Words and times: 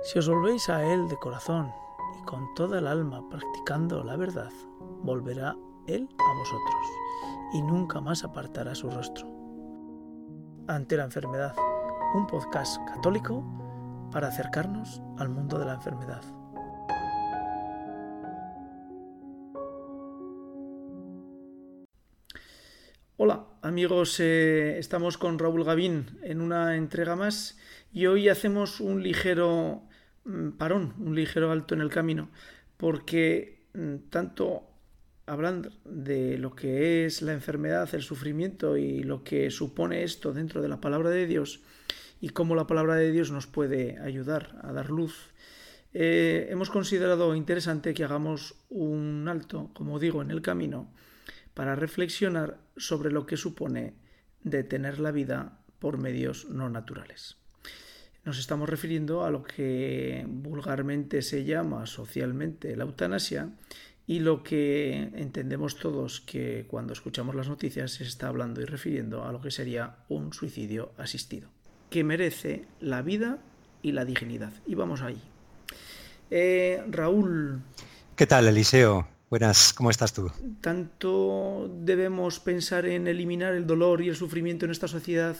Si 0.00 0.16
os 0.18 0.28
volvéis 0.28 0.70
a 0.70 0.84
Él 0.84 1.08
de 1.08 1.16
corazón 1.16 1.72
y 2.20 2.24
con 2.24 2.54
toda 2.54 2.78
el 2.78 2.86
alma 2.86 3.28
practicando 3.28 4.04
la 4.04 4.16
verdad, 4.16 4.52
volverá 5.02 5.56
Él 5.88 6.08
a 6.18 6.38
vosotros 6.38 6.86
y 7.52 7.62
nunca 7.62 8.00
más 8.00 8.22
apartará 8.22 8.76
su 8.76 8.88
rostro. 8.90 9.26
Ante 10.68 10.96
la 10.96 11.04
enfermedad, 11.04 11.56
un 12.14 12.28
podcast 12.28 12.80
católico 12.86 13.42
para 14.12 14.28
acercarnos 14.28 15.02
al 15.18 15.30
mundo 15.30 15.58
de 15.58 15.66
la 15.66 15.74
enfermedad. 15.74 16.22
Hola 23.16 23.46
amigos, 23.62 24.20
eh, 24.20 24.78
estamos 24.78 25.18
con 25.18 25.40
Raúl 25.40 25.64
Gavín 25.64 26.20
en 26.22 26.40
una 26.40 26.76
entrega 26.76 27.16
más 27.16 27.58
y 27.92 28.06
hoy 28.06 28.28
hacemos 28.28 28.78
un 28.78 29.02
ligero 29.02 29.87
parón, 30.56 30.94
un 30.98 31.14
ligero 31.14 31.50
alto 31.50 31.74
en 31.74 31.80
el 31.80 31.90
camino, 31.90 32.30
porque 32.76 33.66
mm, 33.74 34.10
tanto 34.10 34.64
hablando 35.26 35.70
de 35.84 36.38
lo 36.38 36.54
que 36.54 37.04
es 37.04 37.22
la 37.22 37.32
enfermedad, 37.32 37.88
el 37.94 38.02
sufrimiento 38.02 38.76
y 38.76 39.02
lo 39.02 39.22
que 39.22 39.50
supone 39.50 40.02
esto 40.02 40.32
dentro 40.32 40.62
de 40.62 40.68
la 40.68 40.80
palabra 40.80 41.10
de 41.10 41.26
Dios 41.26 41.60
y 42.20 42.30
cómo 42.30 42.54
la 42.54 42.66
palabra 42.66 42.96
de 42.96 43.12
Dios 43.12 43.30
nos 43.30 43.46
puede 43.46 43.98
ayudar 44.00 44.58
a 44.62 44.72
dar 44.72 44.90
luz, 44.90 45.32
eh, 45.94 46.48
hemos 46.50 46.70
considerado 46.70 47.34
interesante 47.34 47.94
que 47.94 48.04
hagamos 48.04 48.54
un 48.68 49.26
alto, 49.28 49.70
como 49.74 49.98
digo, 49.98 50.22
en 50.22 50.30
el 50.30 50.42
camino 50.42 50.92
para 51.54 51.74
reflexionar 51.74 52.58
sobre 52.76 53.10
lo 53.10 53.26
que 53.26 53.36
supone 53.36 53.94
detener 54.42 55.00
la 55.00 55.10
vida 55.10 55.58
por 55.78 55.98
medios 55.98 56.48
no 56.50 56.68
naturales. 56.68 57.36
Nos 58.28 58.38
estamos 58.38 58.68
refiriendo 58.68 59.24
a 59.24 59.30
lo 59.30 59.42
que 59.42 60.22
vulgarmente 60.28 61.22
se 61.22 61.44
llama 61.44 61.86
socialmente 61.86 62.76
la 62.76 62.84
eutanasia 62.84 63.48
y 64.06 64.18
lo 64.18 64.42
que 64.42 65.04
entendemos 65.14 65.76
todos 65.76 66.20
que 66.20 66.66
cuando 66.68 66.92
escuchamos 66.92 67.34
las 67.34 67.48
noticias 67.48 67.92
se 67.92 68.04
está 68.04 68.28
hablando 68.28 68.60
y 68.60 68.66
refiriendo 68.66 69.24
a 69.24 69.32
lo 69.32 69.40
que 69.40 69.50
sería 69.50 69.96
un 70.10 70.34
suicidio 70.34 70.92
asistido, 70.98 71.48
que 71.88 72.04
merece 72.04 72.66
la 72.80 73.00
vida 73.00 73.38
y 73.80 73.92
la 73.92 74.04
dignidad. 74.04 74.52
Y 74.66 74.74
vamos 74.74 75.00
ahí. 75.00 75.22
Eh, 76.30 76.84
Raúl. 76.90 77.62
¿Qué 78.14 78.26
tal, 78.26 78.46
Eliseo? 78.46 79.08
Buenas, 79.30 79.72
¿cómo 79.72 79.88
estás 79.88 80.12
tú? 80.12 80.30
Tanto 80.60 81.74
debemos 81.80 82.40
pensar 82.40 82.84
en 82.84 83.08
eliminar 83.08 83.54
el 83.54 83.66
dolor 83.66 84.02
y 84.02 84.10
el 84.10 84.16
sufrimiento 84.16 84.66
en 84.66 84.72
esta 84.72 84.86
sociedad 84.86 85.34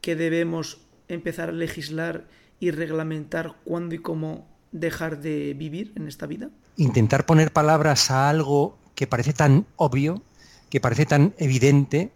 que 0.00 0.16
debemos 0.16 0.86
empezar 1.14 1.50
a 1.50 1.52
legislar 1.52 2.26
y 2.58 2.70
reglamentar 2.70 3.54
cuándo 3.64 3.94
y 3.94 3.98
cómo 3.98 4.46
dejar 4.72 5.20
de 5.20 5.54
vivir 5.54 5.92
en 5.96 6.08
esta 6.08 6.26
vida? 6.26 6.50
Intentar 6.76 7.26
poner 7.26 7.52
palabras 7.52 8.10
a 8.10 8.28
algo 8.28 8.78
que 8.94 9.06
parece 9.06 9.32
tan 9.32 9.66
obvio, 9.76 10.22
que 10.68 10.80
parece 10.80 11.06
tan 11.06 11.34
evidente, 11.38 12.10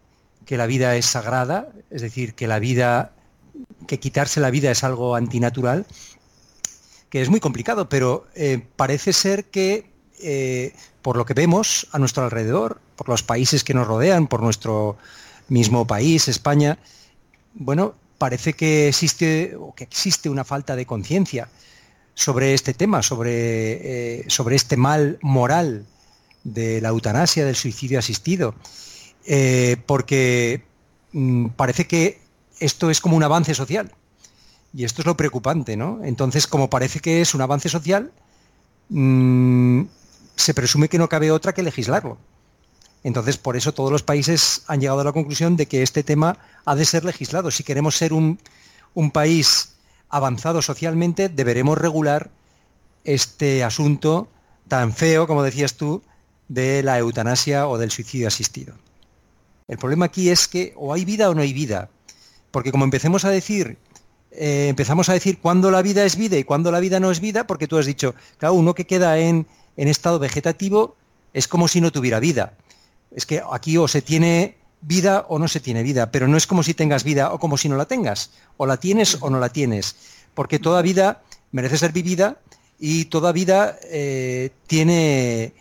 que 0.45 0.56
la 0.56 0.67
vida 0.67 0.97
es 0.97 1.06
sagrada, 1.06 1.69
es 1.91 2.03
decir, 2.03 2.34
que 2.34 2.47
la 2.47 2.59
vida, 2.59 3.12
que 3.87 3.98
quitarse 3.98 4.41
la 4.41 4.50
vida 4.50 4.70
es 4.70 4.84
algo 4.84 5.15
antinatural, 5.15 5.87
que 7.09 7.22
es 7.22 7.31
muy 7.31 7.41
complicado, 7.41 7.89
pero 7.89 8.27
eh, 8.34 8.67
parece 8.77 9.12
ser 9.12 9.47
que 9.47 9.91
eh, 10.20 10.75
por 11.03 11.17
lo 11.17 11.25
que 11.25 11.34
vemos 11.34 11.87
a 11.92 11.98
nuestro 11.98 12.25
alrededor, 12.25 12.81
por 12.97 13.09
los 13.09 13.22
países 13.22 13.65
que 13.65 13.75
nos 13.75 13.87
rodean, 13.87 14.27
por 14.27 14.42
nuestro 14.42 14.97
mismo 15.48 15.87
país, 15.87 16.28
España, 16.28 16.78
bueno, 17.55 17.95
parece 18.19 18.55
que 18.55 18.89
existe, 18.89 19.57
que 19.77 19.84
existe 19.84 20.29
una 20.29 20.45
falta 20.45 20.77
de 20.77 20.87
conciencia 20.87 21.48
sobre 22.15 22.55
este 22.55 22.75
tema, 22.75 23.03
sobre, 23.03 24.21
eh, 24.21 24.25
sobre 24.29 24.56
este 24.56 24.77
mal 24.77 25.19
moral 25.21 25.87
de 26.45 26.81
la 26.81 26.91
eutanasia, 26.91 27.45
del 27.45 27.56
suicidio 27.56 27.98
asistido, 27.98 28.55
eh, 29.27 29.77
porque 29.87 30.65
mm, 31.12 31.49
parece 31.49 31.87
que 31.87 32.21
esto 32.61 32.91
es 32.91 33.00
como 33.00 33.16
un 33.16 33.22
avance 33.22 33.55
social. 33.55 33.93
Y 34.72 34.84
esto 34.84 35.03
es 35.03 35.06
lo 35.06 35.17
preocupante, 35.17 35.77
¿no? 35.77 36.00
Entonces, 36.03 36.47
como 36.47 36.69
parece 36.69 36.99
que 36.99 37.21
es 37.21 37.34
un 37.34 37.41
avance 37.41 37.69
social, 37.69 38.12
mm, 38.88 39.83
se 40.34 40.55
presume 40.55 40.88
que 40.88 40.99
no 40.99 41.09
cabe 41.09 41.31
otra 41.31 41.53
que 41.53 41.62
legislarlo. 41.62 42.19
Entonces, 43.04 43.37
por 43.37 43.56
eso 43.56 43.72
todos 43.72 43.92
los 43.92 44.03
países 44.03 44.62
han 44.66 44.81
llegado 44.81 45.00
a 45.00 45.04
la 45.04 45.12
conclusión 45.12 45.56
de 45.56 45.66
que 45.66 45.82
este 45.82 46.03
tema 46.03 46.38
ha 46.65 46.75
de 46.75 46.87
ser 46.87 47.04
legislado. 47.04 47.50
Si 47.50 47.62
queremos 47.62 47.97
ser 47.97 48.15
un, 48.15 48.38
país 49.12 49.75
avanzado 50.09 50.62
socialmente, 50.62 51.28
deberemos 51.28 51.76
regular 51.76 52.31
este 53.04 53.62
asunto 53.62 54.28
tan 54.69 54.94
feo, 54.94 55.26
como 55.26 55.43
decías 55.43 55.75
tú, 55.75 56.03
de 56.48 56.82
la 56.82 56.98
eutanasia 56.98 57.69
o 57.69 57.76
del 57.76 57.91
suicidio 57.91 58.28
asistido. 58.28 58.75
El 59.69 59.76
problema 59.76 60.06
aquí 60.06 60.31
es 60.31 60.48
que 60.48 60.72
o 60.76 60.94
hay 60.94 61.04
vida 61.04 61.28
o 61.28 61.34
no 61.34 61.43
hay 61.43 61.53
vida. 61.53 61.91
Porque 62.50 62.72
como 62.72 62.87
a 62.87 63.28
decir, 63.28 63.76
eh, 64.31 64.69
empezamos 64.69 65.10
a 65.10 65.12
decir 65.12 65.41
cuándo 65.41 65.70
la 65.70 65.82
vida 65.82 66.04
es 66.06 66.16
vida 66.16 66.38
y 66.38 66.44
cuándo 66.44 66.72
la 66.72 66.81
vida 66.81 67.00
no 67.00 67.10
es 67.10 67.20
vida, 67.20 67.47
porque 67.47 67.69
tú 67.69 67.76
has 67.76 67.84
dicho, 67.84 68.14
cada 68.38 68.53
uno 68.53 68.75
que 68.75 68.87
queda 68.87 69.19
en 69.19 69.47
estado 69.76 70.19
vegetativo 70.19 70.97
es 71.34 71.48
como 71.48 71.69
si 71.69 71.82
no 71.82 71.93
tuviera 71.93 72.20
vida. 72.20 72.54
Es 73.14 73.26
que 73.26 73.42
aquí 73.50 73.76
o 73.78 73.88
se 73.88 74.02
tiene 74.02 74.56
vida 74.80 75.25
o 75.28 75.38
no 75.38 75.48
se 75.48 75.60
tiene 75.60 75.82
vida, 75.82 76.10
pero 76.10 76.28
no 76.28 76.36
es 76.36 76.47
como 76.47 76.62
si 76.62 76.75
tengas 76.75 77.04
vida 77.04 77.32
o 77.32 77.38
como 77.38 77.56
si 77.56 77.69
no 77.69 77.76
la 77.76 77.86
tengas. 77.86 78.30
O 78.56 78.66
la 78.66 78.76
tienes 78.76 79.19
o 79.20 79.30
no 79.30 79.38
la 79.38 79.48
tienes. 79.48 79.97
Porque 80.34 80.58
toda 80.58 80.82
vida 80.82 81.22
merece 81.52 81.78
ser 81.78 81.92
vivida 81.92 82.38
y 82.78 83.06
toda 83.06 83.32
vida 83.32 83.78
eh, 83.84 84.50
tiene, 84.66 85.54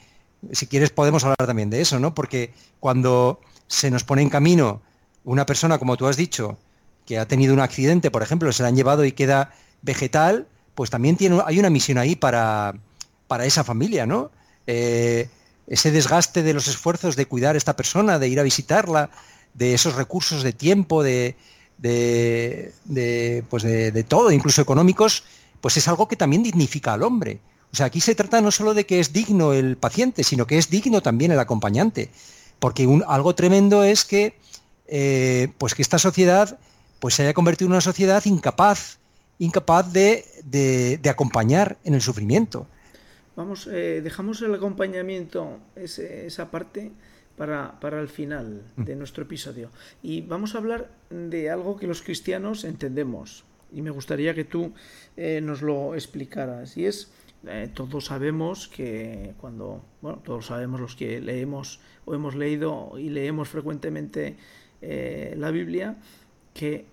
si 0.52 0.68
quieres 0.68 0.90
podemos 0.90 1.24
hablar 1.24 1.46
también 1.46 1.70
de 1.70 1.82
eso, 1.82 2.00
¿no? 2.00 2.14
Porque 2.14 2.54
cuando 2.80 3.40
se 3.68 3.92
nos 3.92 4.04
pone 4.04 4.22
en 4.22 4.30
camino 4.30 4.82
una 5.24 5.46
persona, 5.46 5.78
como 5.78 5.96
tú 5.96 6.08
has 6.08 6.18
dicho, 6.18 6.58
que 7.06 7.18
ha 7.20 7.28
tenido 7.28 7.54
un 7.54 7.60
accidente, 7.60 8.12
por 8.12 8.24
ejemplo, 8.24 8.52
se 8.52 8.64
la 8.64 8.70
han 8.70 8.76
llevado 8.76 9.06
y 9.06 9.12
queda 9.12 9.54
vegetal, 9.82 10.48
pues 10.76 10.90
también 10.90 11.16
tiene, 11.18 11.42
hay 11.46 11.60
una 11.60 11.70
misión 11.70 11.98
ahí 11.98 12.16
para, 12.16 12.74
para 13.28 13.46
esa 13.46 13.64
familia, 13.64 14.06
¿no? 14.06 14.32
Eh, 14.66 15.30
ese 15.68 15.92
desgaste 15.92 16.44
de 16.44 16.54
los 16.54 16.68
esfuerzos 16.68 17.16
de 17.16 17.26
cuidar 17.26 17.56
a 17.56 17.58
esta 17.58 17.76
persona, 17.76 18.20
de 18.20 18.28
ir 18.28 18.40
a 18.40 18.44
visitarla, 18.44 19.10
de 19.54 19.74
esos 19.74 19.96
recursos 19.96 20.44
de 20.44 20.54
tiempo, 20.54 21.04
de, 21.04 21.36
pues 23.50 23.64
de, 23.64 24.06
todo, 24.08 24.32
incluso 24.32 24.62
económicos, 24.62 25.24
pues 25.62 25.78
es 25.78 25.88
algo 25.88 26.08
que 26.08 26.16
también 26.16 26.44
dignifica 26.44 26.94
al 26.94 27.04
hombre. 27.04 27.40
O 27.72 27.76
sea, 27.76 27.88
aquí 27.88 28.02
se 28.02 28.16
trata 28.16 28.42
no 28.42 28.52
solo 28.52 28.74
de 28.74 28.86
que 28.86 29.00
es 29.00 29.14
digno 29.14 29.54
el 29.54 29.78
paciente, 29.78 30.24
sino 30.24 30.46
que 30.46 30.58
es 30.58 30.70
digno 30.70 31.02
también 31.02 31.32
el 31.32 31.40
acompañante. 31.40 32.12
Porque 32.60 32.88
algo 33.08 33.34
tremendo 33.36 33.84
es 33.84 34.06
que, 34.06 34.38
eh, 34.88 35.50
pues 35.58 35.74
que 35.74 35.82
esta 35.82 35.98
sociedad 35.98 36.60
pues 37.00 37.16
se 37.16 37.24
haya 37.24 37.34
convertido 37.34 37.68
en 37.68 37.74
una 37.74 37.82
sociedad 37.82 38.24
incapaz, 38.26 39.00
incapaz 39.40 39.92
de 39.92 41.00
acompañar 41.10 41.78
en 41.84 41.96
el 41.96 42.02
sufrimiento. 42.02 42.68
Vamos, 43.36 43.66
eh, 43.66 44.02
dejamos 44.04 44.42
el 44.44 44.54
acompañamiento, 44.54 45.60
esa 45.76 46.52
parte, 46.52 46.92
para, 47.36 48.00
el 48.00 48.08
final 48.08 48.62
mm. 48.76 48.84
de 48.84 48.96
nuestro 48.96 49.24
episodio. 49.24 49.72
Y 50.04 50.22
vamos 50.22 50.54
a 50.54 50.60
hablar 50.60 50.92
de 51.10 51.50
algo 51.50 51.78
que 51.78 51.88
los 51.88 52.04
cristianos 52.04 52.64
entendemos. 52.64 53.44
Y 53.72 53.82
me 53.82 53.90
gustaría 53.90 54.36
que 54.36 54.44
tú 54.44 54.74
eh, 55.18 55.42
nos 55.42 55.64
lo 55.64 55.96
explicaras. 55.96 56.78
Y 56.78 56.86
es, 56.86 57.12
eh, 57.48 57.72
todos 57.74 58.06
sabemos 58.06 58.68
que 58.68 59.34
cuando, 59.42 59.84
bueno, 60.02 60.20
todos 60.24 60.46
sabemos 60.46 60.80
los 60.80 60.96
que 60.96 61.20
leemos 61.20 61.80
o 62.06 62.14
hemos 62.14 62.36
leído 62.36 62.94
y 63.00 63.10
leemos 63.10 63.50
frecuentemente 63.50 64.38
la 64.82 65.50
Biblia, 65.50 65.96
que 66.54 66.88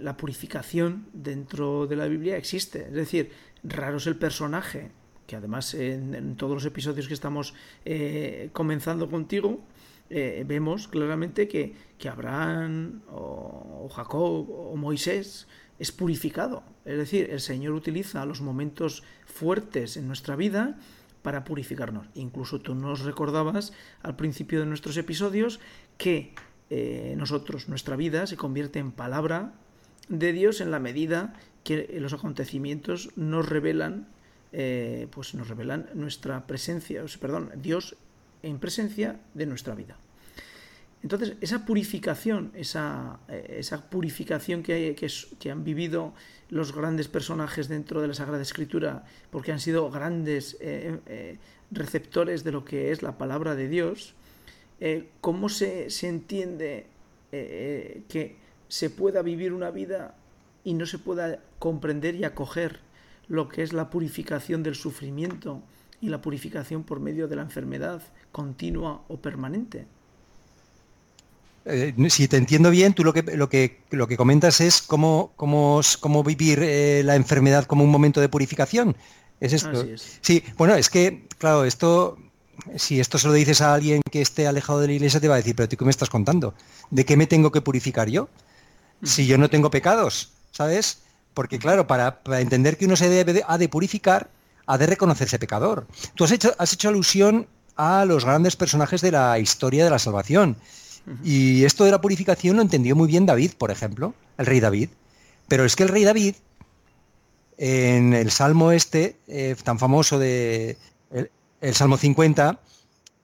la 0.00 0.16
purificación 0.16 1.06
dentro 1.12 1.86
de 1.86 1.94
la 1.94 2.08
Biblia 2.08 2.36
existe. 2.36 2.86
Es 2.86 2.94
decir, 2.94 3.30
raro 3.62 3.98
es 3.98 4.08
el 4.08 4.16
personaje 4.16 4.90
que 5.28 5.36
además 5.36 5.74
en, 5.74 6.36
todos 6.36 6.54
los 6.54 6.64
episodios 6.64 7.06
que 7.06 7.12
estamos 7.12 7.52
eh, 7.84 8.48
comenzando 8.54 9.10
contigo, 9.10 9.60
eh, 10.08 10.42
vemos 10.48 10.88
claramente 10.88 11.46
que, 11.46 11.76
Abraham 12.08 13.02
o, 13.12 13.90
Jacob 13.94 14.48
o 14.50 14.74
Moisés 14.74 15.46
es 15.78 15.92
purificado. 15.92 16.62
Es 16.86 16.96
decir, 16.96 17.28
el 17.30 17.40
Señor 17.40 17.74
utiliza 17.74 18.24
los 18.24 18.40
momentos 18.40 19.02
fuertes 19.26 19.98
en 19.98 20.06
nuestra 20.06 20.34
vida 20.34 20.78
para 21.20 21.44
purificarnos. 21.44 22.06
Incluso 22.14 22.62
tú 22.62 22.74
nos 22.74 23.00
recordabas 23.00 23.74
al 24.02 24.16
principio 24.16 24.60
de 24.60 24.66
nuestros 24.66 24.96
episodios 24.96 25.60
que 25.98 26.32
eh, 26.70 27.14
nosotros, 27.18 27.68
nuestra 27.68 27.96
vida 27.96 28.26
se 28.26 28.38
convierte 28.38 28.78
en 28.78 28.92
palabra 28.92 29.52
de 30.08 30.32
Dios 30.32 30.62
en 30.62 30.70
la 30.70 30.78
medida 30.78 31.34
que 31.64 31.98
los 32.00 32.14
acontecimientos 32.14 33.10
nos 33.14 33.46
revelan 33.46 34.08
eh, 34.52 35.08
pues 35.10 35.34
nos 35.34 35.48
revelan 35.48 35.88
nuestra 35.94 36.46
presencia, 36.46 37.04
perdón, 37.20 37.50
Dios 37.56 37.96
en 38.42 38.58
presencia 38.58 39.20
de 39.34 39.46
nuestra 39.46 39.74
vida. 39.74 39.96
Entonces, 41.02 41.34
esa 41.40 41.64
purificación, 41.64 42.50
esa, 42.54 43.20
esa 43.28 43.88
purificación 43.88 44.62
que, 44.62 44.96
que, 44.98 45.08
que, 45.38 45.50
han 45.50 45.62
vivido 45.62 46.12
los 46.50 46.74
grandes 46.74 47.08
personajes 47.08 47.68
dentro 47.68 48.00
de 48.00 48.08
la 48.08 48.14
Sagrada 48.14 48.42
Escritura, 48.42 49.04
porque 49.30 49.52
han 49.52 49.60
sido 49.60 49.90
grandes 49.90 50.56
eh, 50.60 50.98
eh, 51.06 51.38
receptores 51.70 52.42
de 52.42 52.52
lo 52.52 52.64
que 52.64 52.90
es 52.90 53.02
la 53.02 53.16
palabra 53.16 53.54
de 53.54 53.68
Dios, 53.68 54.14
eh, 54.80 55.08
¿cómo 55.20 55.48
se, 55.48 55.90
se 55.90 56.08
entiende 56.08 56.86
que 57.30 58.36
se 58.68 58.88
pueda 58.88 59.20
vivir 59.20 59.52
una 59.52 59.70
vida 59.70 60.14
y 60.64 60.72
no 60.72 60.86
se 60.86 60.98
pueda 60.98 61.40
comprender 61.58 62.14
y 62.14 62.24
acoger 62.24 62.80
lo 63.28 63.48
que 63.48 63.62
es 63.62 63.72
la 63.72 63.90
purificación 63.90 64.62
del 64.62 64.74
sufrimiento 64.74 65.62
y 66.00 66.08
la 66.08 66.20
purificación 66.20 66.84
por 66.84 67.00
medio 67.00 67.28
de 67.28 67.36
la 67.36 67.42
enfermedad 67.42 68.02
continua 68.32 69.02
o 69.08 69.16
permanente? 69.18 69.86
Eh, 71.64 71.94
si 72.08 72.28
te 72.28 72.38
entiendo 72.38 72.70
bien, 72.70 72.94
tú 72.94 73.04
lo 73.04 73.12
que, 73.12 73.22
lo 73.22 73.48
que, 73.48 73.80
lo 73.90 74.06
que 74.06 74.16
comentas 74.16 74.60
es 74.60 74.80
cómo, 74.80 75.32
cómo, 75.36 75.80
cómo 76.00 76.24
vivir 76.24 76.60
eh, 76.62 77.02
la 77.04 77.14
enfermedad 77.14 77.66
como 77.66 77.84
un 77.84 77.90
momento 77.90 78.20
de 78.20 78.28
purificación. 78.28 78.96
¿Es 79.40 79.52
esto? 79.52 79.86
Sí, 80.20 80.42
bueno, 80.56 80.74
es 80.74 80.88
que, 80.88 81.26
claro, 81.36 81.64
esto, 81.64 82.18
si 82.76 82.98
esto 82.98 83.18
se 83.18 83.28
lo 83.28 83.34
dices 83.34 83.60
a 83.60 83.74
alguien 83.74 84.00
que 84.10 84.20
esté 84.20 84.46
alejado 84.46 84.80
de 84.80 84.88
la 84.88 84.92
iglesia, 84.94 85.20
te 85.20 85.28
va 85.28 85.34
a 85.34 85.38
decir, 85.38 85.54
pero 85.54 85.68
tú 85.68 85.76
qué 85.76 85.84
me 85.84 85.90
estás 85.90 86.10
contando? 86.10 86.54
¿De 86.90 87.04
qué 87.04 87.16
me 87.16 87.26
tengo 87.26 87.52
que 87.52 87.60
purificar 87.60 88.08
yo? 88.08 88.28
Si 89.04 89.26
yo 89.26 89.38
no 89.38 89.48
tengo 89.48 89.70
pecados, 89.70 90.32
¿sabes? 90.50 91.02
Porque 91.34 91.58
claro, 91.58 91.86
para, 91.86 92.20
entender 92.40 92.76
que 92.76 92.86
uno 92.86 92.96
se 92.96 93.08
debe 93.08 93.42
ha 93.46 93.58
de 93.58 93.68
purificar, 93.68 94.30
ha 94.66 94.78
de 94.78 94.86
reconocerse 94.86 95.38
pecador. 95.38 95.86
Tú 96.14 96.24
has 96.24 96.32
hecho, 96.32 96.54
has 96.58 96.72
hecho 96.72 96.88
alusión 96.88 97.46
a 97.76 98.04
los 98.04 98.24
grandes 98.24 98.56
personajes 98.56 99.00
de 99.00 99.12
la 99.12 99.38
historia 99.38 99.84
de 99.84 99.90
la 99.90 99.98
salvación. 99.98 100.56
Y 101.24 101.64
esto 101.64 101.84
de 101.84 101.90
la 101.90 102.00
purificación 102.00 102.56
lo 102.56 102.62
entendió 102.62 102.94
muy 102.94 103.08
bien 103.08 103.24
David, 103.24 103.52
por 103.56 103.70
ejemplo, 103.70 104.14
el 104.36 104.46
rey 104.46 104.60
David. 104.60 104.90
Pero 105.46 105.64
es 105.64 105.74
que 105.74 105.84
el 105.84 105.88
rey 105.88 106.04
David, 106.04 106.34
en 107.56 108.12
el 108.12 108.30
salmo 108.30 108.72
este, 108.72 109.16
eh, 109.26 109.56
tan 109.64 109.78
famoso 109.78 110.18
de 110.18 110.76
el, 111.10 111.74
Salmo 111.74 111.96
50, 111.96 112.60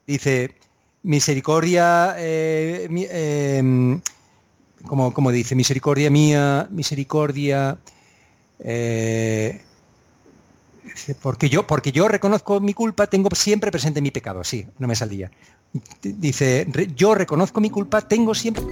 dice, 0.06 0.54
misericordia, 1.02 2.14
eh, 2.18 2.88
em, 3.10 4.00
como, 4.86 5.30
dice, 5.30 5.54
misericordia 5.54 6.10
mía, 6.10 6.68
misericordia, 6.70 7.78
eh, 8.60 9.60
porque 11.22 11.48
yo, 11.48 11.66
porque 11.66 11.92
yo 11.92 12.08
reconozco 12.08 12.60
mi 12.60 12.74
culpa, 12.74 13.06
tengo 13.06 13.28
siempre 13.34 13.70
presente 13.70 14.00
mi 14.00 14.10
pecado, 14.10 14.44
sí, 14.44 14.66
no 14.78 14.86
me 14.86 14.94
salía 14.94 15.30
dice, 16.02 16.66
yo 16.94 17.14
reconozco 17.14 17.60
mi 17.60 17.70
culpa, 17.70 18.02
tengo 18.02 18.34
siempre... 18.34 18.64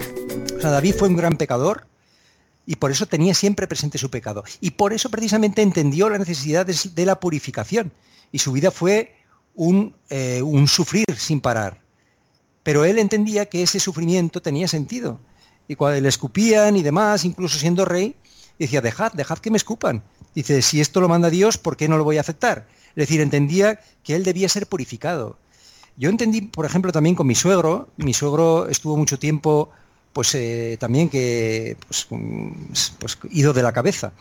O 0.55 0.61
sea, 0.61 0.71
David 0.71 0.95
fue 0.97 1.09
un 1.09 1.17
gran 1.17 1.35
pecador 1.37 1.87
y 2.65 2.77
por 2.77 2.91
eso 2.91 3.05
tenía 3.05 3.33
siempre 3.33 3.67
presente 3.67 3.97
su 3.97 4.09
pecado. 4.09 4.43
Y 4.61 4.71
por 4.71 4.93
eso 4.93 5.09
precisamente 5.09 5.61
entendió 5.61 6.09
la 6.09 6.17
necesidad 6.17 6.65
de, 6.65 7.05
la 7.05 7.19
purificación. 7.19 7.91
Y 8.31 8.39
su 8.39 8.53
vida 8.53 8.71
fue 8.71 9.15
un, 9.53 9.95
eh, 10.09 10.41
un 10.41 10.67
sufrir 10.67 11.05
sin 11.17 11.41
parar. 11.41 11.81
Pero 12.63 12.85
él 12.85 12.97
entendía 12.97 13.47
que 13.47 13.61
ese 13.61 13.79
sufrimiento 13.79 14.41
tenía 14.41 14.69
sentido. 14.69 15.19
Y 15.67 15.75
cuando 15.75 15.99
le 16.01 16.09
escupían 16.09 16.75
y 16.75 16.83
demás, 16.83 17.25
incluso 17.25 17.57
siendo 17.57 17.85
rey, 17.85 18.15
decía, 18.59 18.81
dejad, 18.81 19.13
dejad 19.13 19.39
que 19.39 19.51
me 19.51 19.57
escupan. 19.57 20.03
Dice, 20.35 20.61
si 20.61 20.81
esto 20.81 21.01
lo 21.01 21.09
manda 21.09 21.29
Dios, 21.29 21.57
¿por 21.57 21.77
qué 21.77 21.87
no 21.87 21.97
lo 21.97 22.03
voy 22.03 22.17
a 22.17 22.21
aceptar? 22.21 22.67
Es 22.89 23.07
decir, 23.07 23.21
entendía 23.21 23.79
que 24.03 24.15
él 24.15 24.23
debía 24.23 24.49
ser 24.49 24.67
purificado. 24.67 25.37
Yo 25.95 26.09
entendí, 26.09 26.41
por 26.41 26.65
ejemplo, 26.65 26.91
también 26.91 27.15
con 27.15 27.27
mi 27.27 27.35
suegro, 27.35 27.89
mi 27.97 28.13
suegro 28.13 28.67
estuvo 28.67 28.97
mucho 28.97 29.19
tiempo, 29.19 29.69
pues 30.11 30.33
eh, 30.35 30.77
también 30.79 31.09
que, 31.09 31.77
pues, 31.87 32.07
pues, 32.99 33.17
ido 33.29 33.53
de 33.53 33.63
la 33.63 33.71
cabeza. 33.71 34.11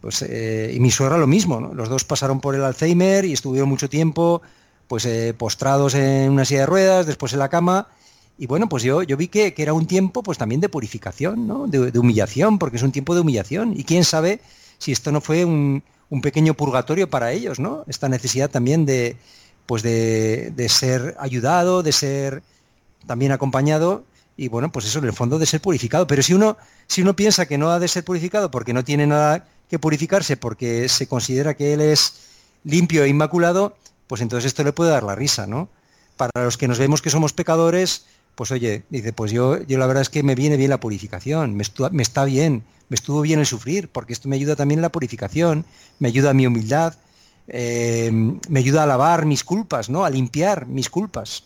Pues, 0.00 0.22
eh, 0.22 0.72
y 0.74 0.80
mi 0.80 0.90
suegra 0.90 1.16
lo 1.16 1.26
mismo, 1.26 1.60
los 1.60 1.88
dos 1.88 2.04
pasaron 2.04 2.40
por 2.40 2.54
el 2.54 2.64
Alzheimer 2.64 3.24
y 3.24 3.32
estuvieron 3.32 3.68
mucho 3.68 3.88
tiempo 3.88 4.42
pues 4.86 5.06
eh, 5.06 5.34
postrados 5.36 5.94
en 5.94 6.30
una 6.30 6.44
silla 6.44 6.60
de 6.60 6.66
ruedas, 6.66 7.06
después 7.06 7.32
en 7.32 7.38
la 7.38 7.48
cama. 7.48 7.88
Y 8.36 8.46
bueno, 8.46 8.68
pues 8.68 8.82
yo, 8.82 9.02
yo 9.02 9.16
vi 9.16 9.28
que, 9.28 9.54
era 9.56 9.72
un 9.72 9.86
tiempo 9.86 10.22
pues 10.22 10.38
también 10.38 10.60
de 10.60 10.68
purificación, 10.68 11.46
¿no? 11.46 11.66
de, 11.66 11.98
humillación, 11.98 12.58
porque 12.58 12.76
es 12.76 12.82
un 12.82 12.92
tiempo 12.92 13.14
de 13.14 13.20
humillación. 13.20 13.78
Y 13.78 13.84
quién 13.84 14.04
sabe 14.04 14.40
si 14.78 14.92
esto 14.92 15.12
no 15.12 15.20
fue 15.20 15.44
un, 15.44 15.82
un 16.10 16.20
pequeño 16.20 16.54
purgatorio 16.54 17.08
para 17.08 17.32
ellos, 17.32 17.58
¿no? 17.58 17.84
Esta 17.86 18.08
necesidad 18.08 18.50
también 18.50 18.86
de, 18.86 19.16
pues 19.66 19.82
de, 19.82 20.66
ser 20.68 21.16
ayudado, 21.18 21.82
de 21.82 21.92
ser 21.92 22.42
también 23.06 23.32
acompañado 23.32 24.04
y 24.36 24.48
bueno, 24.48 24.72
pues 24.72 24.86
eso 24.86 24.98
en 24.98 25.04
el 25.06 25.12
fondo 25.12 25.38
de 25.38 25.46
ser 25.46 25.60
purificado. 25.60 26.06
Pero 26.06 26.22
si 26.22 26.34
uno, 26.34 26.56
si 26.86 27.02
uno 27.02 27.14
piensa 27.16 27.46
que 27.46 27.58
no 27.58 27.70
ha 27.70 27.78
de 27.78 27.88
ser 27.88 28.04
purificado 28.04 28.50
porque 28.50 28.72
no 28.72 28.84
tiene 28.84 29.06
nada 29.06 29.46
que 29.68 29.78
purificarse, 29.78 30.36
porque 30.36 30.88
se 30.88 31.06
considera 31.06 31.54
que 31.54 31.72
él 31.74 31.80
es 31.80 32.14
limpio 32.64 33.04
e 33.04 33.08
inmaculado, 33.08 33.76
pues 34.06 34.20
entonces 34.20 34.46
esto 34.46 34.64
le 34.64 34.72
puede 34.72 34.90
dar 34.90 35.02
la 35.02 35.14
risa, 35.14 35.46
¿no? 35.46 35.68
Para 36.16 36.44
los 36.44 36.56
que 36.56 36.68
nos 36.68 36.78
vemos 36.78 37.02
que 37.02 37.10
somos 37.10 37.32
pecadores, 37.32 38.06
pues 38.34 38.50
oye, 38.50 38.84
dice, 38.90 39.12
pues 39.12 39.32
yo, 39.32 39.62
yo 39.62 39.78
la 39.78 39.86
verdad 39.86 40.02
es 40.02 40.08
que 40.08 40.22
me 40.22 40.34
viene 40.34 40.56
bien 40.56 40.70
la 40.70 40.80
purificación, 40.80 41.56
me, 41.56 41.64
me 41.92 42.02
está 42.02 42.24
bien, 42.24 42.64
me 42.88 42.94
estuvo 42.94 43.20
bien 43.20 43.40
el 43.40 43.46
sufrir, 43.46 43.88
porque 43.88 44.12
esto 44.12 44.28
me 44.28 44.36
ayuda 44.36 44.56
también 44.56 44.78
en 44.78 44.82
la 44.82 44.92
purificación, 44.92 45.64
me 45.98 46.08
ayuda 46.08 46.30
a 46.30 46.34
mi 46.34 46.46
humildad, 46.46 46.94
eh, 47.48 48.10
me 48.12 48.58
ayuda 48.58 48.84
a 48.84 48.86
lavar 48.86 49.26
mis 49.26 49.44
culpas, 49.44 49.90
¿no? 49.90 50.04
A 50.04 50.10
limpiar 50.10 50.66
mis 50.66 50.88
culpas. 50.90 51.44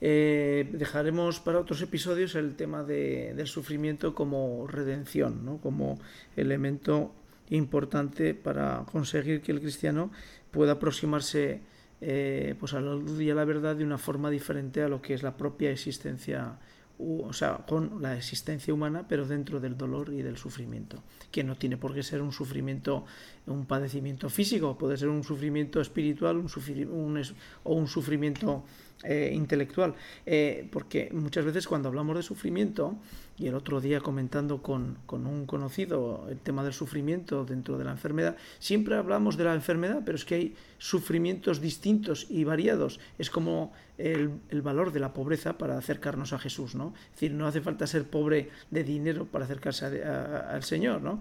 Eh, 0.00 0.68
dejaremos 0.72 1.40
para 1.40 1.58
otros 1.58 1.80
episodios 1.82 2.34
el 2.34 2.54
tema 2.54 2.82
del 2.84 3.46
sufrimiento 3.46 4.14
como 4.14 4.66
redención, 4.66 5.44
¿no? 5.44 5.56
como 5.58 5.98
elemento 6.36 7.12
importante 7.50 8.34
para 8.34 8.84
conseguir 8.90 9.40
que 9.40 9.52
el 9.52 9.60
cristiano 9.60 10.10
pueda 10.50 10.72
aproximarse 10.72 11.60
eh, 12.00 12.54
pues 12.58 12.74
a 12.74 12.80
la 12.80 12.94
luz 12.94 13.20
y 13.20 13.30
a 13.30 13.34
la 13.34 13.44
verdad 13.44 13.76
de 13.76 13.84
una 13.84 13.98
forma 13.98 14.30
diferente 14.30 14.82
a 14.82 14.88
lo 14.88 15.00
que 15.00 15.14
es 15.14 15.22
la 15.22 15.36
propia 15.36 15.70
existencia 15.70 16.58
o 16.98 17.32
sea, 17.32 17.58
con 17.68 18.00
la 18.00 18.16
existencia 18.16 18.72
humana, 18.72 19.06
pero 19.06 19.26
dentro 19.26 19.60
del 19.60 19.76
dolor 19.76 20.12
y 20.12 20.22
del 20.22 20.36
sufrimiento, 20.38 21.02
que 21.30 21.44
no 21.44 21.56
tiene 21.56 21.76
por 21.76 21.94
qué 21.94 22.02
ser 22.02 22.22
un 22.22 22.32
sufrimiento, 22.32 23.04
un 23.46 23.66
padecimiento 23.66 24.30
físico, 24.30 24.78
puede 24.78 24.96
ser 24.96 25.08
un 25.08 25.22
sufrimiento 25.22 25.80
espiritual 25.80 26.36
un, 26.38 26.48
un 26.88 27.22
o 27.64 27.74
un 27.74 27.86
sufrimiento 27.86 28.64
eh, 29.04 29.30
intelectual, 29.34 29.94
eh, 30.24 30.66
porque 30.72 31.10
muchas 31.12 31.44
veces 31.44 31.68
cuando 31.68 31.88
hablamos 31.88 32.16
de 32.16 32.22
sufrimiento, 32.22 32.96
y 33.38 33.48
el 33.48 33.54
otro 33.54 33.80
día 33.80 34.00
comentando 34.00 34.62
con, 34.62 34.98
con, 35.06 35.26
un 35.26 35.46
conocido 35.46 36.26
el 36.30 36.38
tema 36.38 36.64
del 36.64 36.72
sufrimiento 36.72 37.44
dentro 37.44 37.76
de 37.76 37.84
la 37.84 37.90
enfermedad, 37.90 38.36
siempre 38.58 38.96
hablamos 38.96 39.36
de 39.36 39.44
la 39.44 39.54
enfermedad, 39.54 40.02
pero 40.04 40.16
es 40.16 40.24
que 40.24 40.34
hay 40.34 40.54
sufrimientos 40.78 41.60
distintos 41.60 42.26
y 42.30 42.44
variados. 42.44 42.98
Es 43.18 43.28
como 43.28 43.72
el, 43.98 44.30
el, 44.48 44.62
valor 44.62 44.92
de 44.92 45.00
la 45.00 45.12
pobreza 45.12 45.58
para 45.58 45.76
acercarnos 45.76 46.32
a 46.32 46.38
Jesús, 46.38 46.74
¿no? 46.74 46.94
Es 47.06 47.12
decir, 47.12 47.32
no 47.32 47.46
hace 47.46 47.60
falta 47.60 47.86
ser 47.86 48.04
pobre 48.04 48.50
de 48.70 48.84
dinero 48.84 49.26
para 49.26 49.44
acercarse 49.44 50.04
al 50.04 50.62
Señor, 50.62 51.02
¿no? 51.02 51.20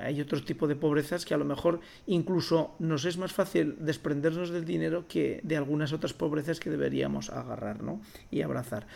Hay 0.00 0.20
otro 0.20 0.42
tipo 0.42 0.66
de 0.66 0.76
pobrezas 0.76 1.24
que 1.24 1.34
a 1.34 1.38
lo 1.38 1.44
mejor 1.44 1.80
incluso 2.06 2.74
nos 2.78 3.04
es 3.04 3.16
más 3.16 3.32
fácil 3.32 3.76
desprendernos 3.78 4.50
del 4.50 4.64
dinero 4.64 5.06
que 5.08 5.40
de 5.42 5.56
algunas 5.56 5.92
otras 5.92 6.12
pobrezas 6.14 6.58
que 6.58 6.70
deberíamos 6.70 7.30
agarrar, 7.30 7.82
¿no? 7.82 8.00
Y 8.30 8.42
abrazar. 8.42 8.86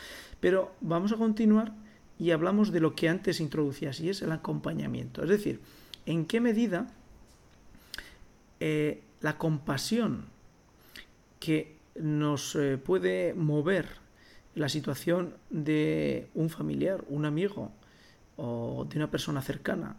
Pero 0.41 0.73
vamos 0.81 1.13
a 1.13 1.17
continuar 1.17 1.73
y 2.19 2.33
hablamos 2.33 2.73
de 2.73 2.81
lo 2.81 2.95
que 2.95 3.09
antes 3.09 3.41
introducías 3.41 4.01
y 4.01 4.11
es 4.11 4.23
el 4.23 4.33
acompañamiento. 4.33 5.23
Es 5.23 5.29
decir, 5.29 5.61
en 6.05 6.27
qué 6.27 6.41
medida 6.41 6.89
eh, 8.61 9.03
la 9.21 9.39
compasión 9.39 10.27
que 11.39 11.77
nos 11.95 12.57
eh, 12.57 12.79
puede 12.79 13.35
mover 13.35 13.87
la 14.55 14.69
situación 14.69 15.35
de 15.51 16.29
un 16.35 16.51
familiar, 16.51 17.05
un 17.09 17.25
amigo 17.25 17.71
o 18.37 18.87
de 18.89 18.97
una 18.97 19.11
persona 19.11 19.41
cercana 19.43 19.97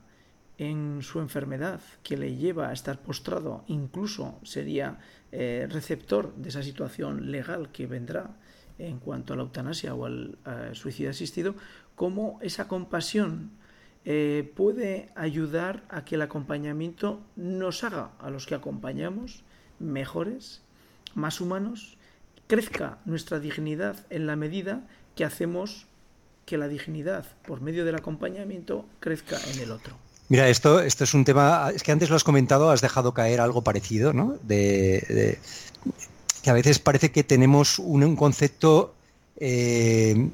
en 0.58 1.02
su 1.02 1.20
enfermedad 1.20 1.80
que 2.04 2.18
le 2.18 2.36
lleva 2.36 2.70
a 2.70 2.74
estar 2.74 3.00
postrado, 3.02 3.64
incluso 3.68 4.40
sería 4.44 5.00
eh, 5.32 5.68
receptor 5.70 6.36
de 6.36 6.50
esa 6.50 6.64
situación 6.64 7.32
legal 7.32 7.72
que 7.72 7.88
vendrá 7.88 8.36
en 8.78 9.00
cuanto 9.00 9.34
a 9.34 9.38
la 9.38 9.44
eutanasia 9.44 9.94
o 9.94 10.06
al 10.06 10.38
suicidio 10.74 11.12
asistido, 11.12 11.56
cómo 12.00 12.40
esa 12.42 12.70
compasión 12.70 13.52
eh, 14.06 14.54
puede 14.56 15.10
ayudar 15.16 15.84
a 15.90 16.06
que 16.06 16.16
el 16.16 16.22
acompañamiento 16.22 17.20
nos 17.36 17.84
haga 17.84 18.12
a 18.22 18.30
los 18.30 18.46
que 18.46 18.56
acompañamos 18.56 19.44
mejores, 19.80 20.62
más 21.14 21.42
humanos, 21.42 21.98
crezca 22.48 23.00
nuestra 23.04 23.42
dignidad 23.42 23.98
en 24.10 24.28
la 24.28 24.38
medida 24.38 24.88
que 25.14 25.26
hacemos 25.26 25.88
que 26.46 26.58
la 26.58 26.70
dignidad 26.70 27.26
por 27.46 27.60
medio 27.60 27.84
del 27.84 27.96
acompañamiento 27.96 28.86
crezca 29.02 29.38
en 29.52 29.60
el 29.60 29.70
otro. 29.70 29.98
Mira, 30.30 30.48
esto, 30.48 30.80
esto 30.80 31.04
es 31.04 31.14
un 31.14 31.26
tema, 31.26 31.70
es 31.76 31.84
que 31.84 31.92
antes 31.92 32.10
lo 32.10 32.16
has 32.16 32.24
comentado, 32.24 32.72
has 32.72 32.80
dejado 32.80 33.14
caer 33.14 33.42
algo 33.42 33.62
parecido, 33.62 34.14
¿no? 34.14 34.38
De, 34.44 35.38
que 36.44 36.50
a 36.50 36.54
veces 36.54 36.80
parece 36.80 37.12
que 37.12 37.26
tenemos 37.26 37.78
un 37.78 38.16
concepto 38.16 38.96
eh, 39.36 40.30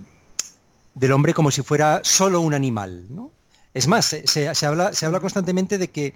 del 0.95 1.11
hombre 1.11 1.33
como 1.33 1.51
si 1.51 1.61
fuera 1.61 2.01
solo 2.03 2.41
un 2.41 2.53
animal. 2.53 3.05
¿no? 3.09 3.31
Es 3.73 3.87
más, 3.87 4.15
se, 4.25 4.65
habla, 4.65 5.19
constantemente 5.19 5.77
de 5.77 5.89
que 5.89 6.13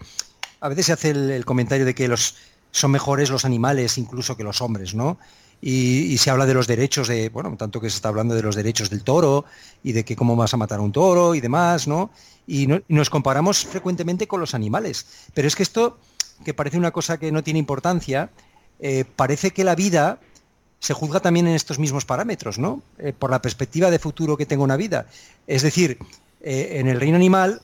a 0.62 0.70
veces 0.70 0.88
se 0.88 0.94
hace 0.94 1.10
el, 1.12 1.46
comentario 1.46 1.86
de 1.86 1.94
que 1.94 2.08
los, 2.08 2.36
son 2.72 2.92
mejores 2.92 3.30
los 3.30 3.46
animales 3.46 3.98
incluso 3.98 4.36
que 4.36 4.44
los 4.44 4.62
hombres, 4.62 4.96
¿no? 4.96 5.20
Y, 5.62 6.18
se 6.20 6.30
habla 6.30 6.46
de 6.46 6.54
los 6.54 6.68
derechos 6.68 7.10
de, 7.10 7.28
bueno, 7.28 7.54
tanto 7.58 7.82
que 7.82 7.90
se 7.90 7.98
está 7.98 8.08
hablando 8.08 8.34
de 8.34 8.42
los 8.42 8.56
derechos 8.56 8.90
del 8.90 9.04
toro 9.04 9.44
y 9.84 9.92
de 9.92 10.06
que 10.06 10.16
cómo 10.16 10.38
vas 10.38 10.54
a 10.54 10.58
matar 10.58 10.80
a 10.80 10.82
un 10.82 10.94
toro 10.94 11.36
y 11.36 11.42
demás, 11.42 11.86
¿no? 11.86 12.12
Y, 12.48 12.68
nos 12.88 13.10
comparamos 13.10 13.66
frecuentemente 13.66 14.26
con 14.26 14.40
los 14.40 14.54
animales. 14.54 15.06
Pero 15.34 15.50
es 15.50 15.58
que 15.58 15.64
esto, 15.64 16.00
que 16.46 16.54
parece 16.54 16.78
una 16.78 16.92
cosa 16.92 17.18
que 17.18 17.34
no 17.34 17.44
tiene 17.44 17.60
importancia, 17.60 18.30
eh, 18.80 19.04
parece 19.18 19.52
que 19.52 19.66
la 19.66 19.76
vida 19.76 20.22
se 20.80 20.94
juzga 20.94 21.20
también 21.20 21.48
en 21.48 21.56
estos 21.56 21.80
mismos 21.80 22.06
parámetros, 22.06 22.58
¿no? 22.58 22.82
Eh, 22.98 23.14
por 23.18 23.32
la 23.32 23.42
perspectiva 23.42 23.92
de 23.92 24.00
futuro 24.00 24.38
que 24.38 24.46
tenga 24.46 24.64
una 24.64 24.78
vida. 24.78 25.08
Es 25.46 25.62
decir, 25.62 25.98
eh, 26.42 26.78
en 26.80 26.88
el 26.88 27.00
reino 27.00 27.18
animal, 27.18 27.62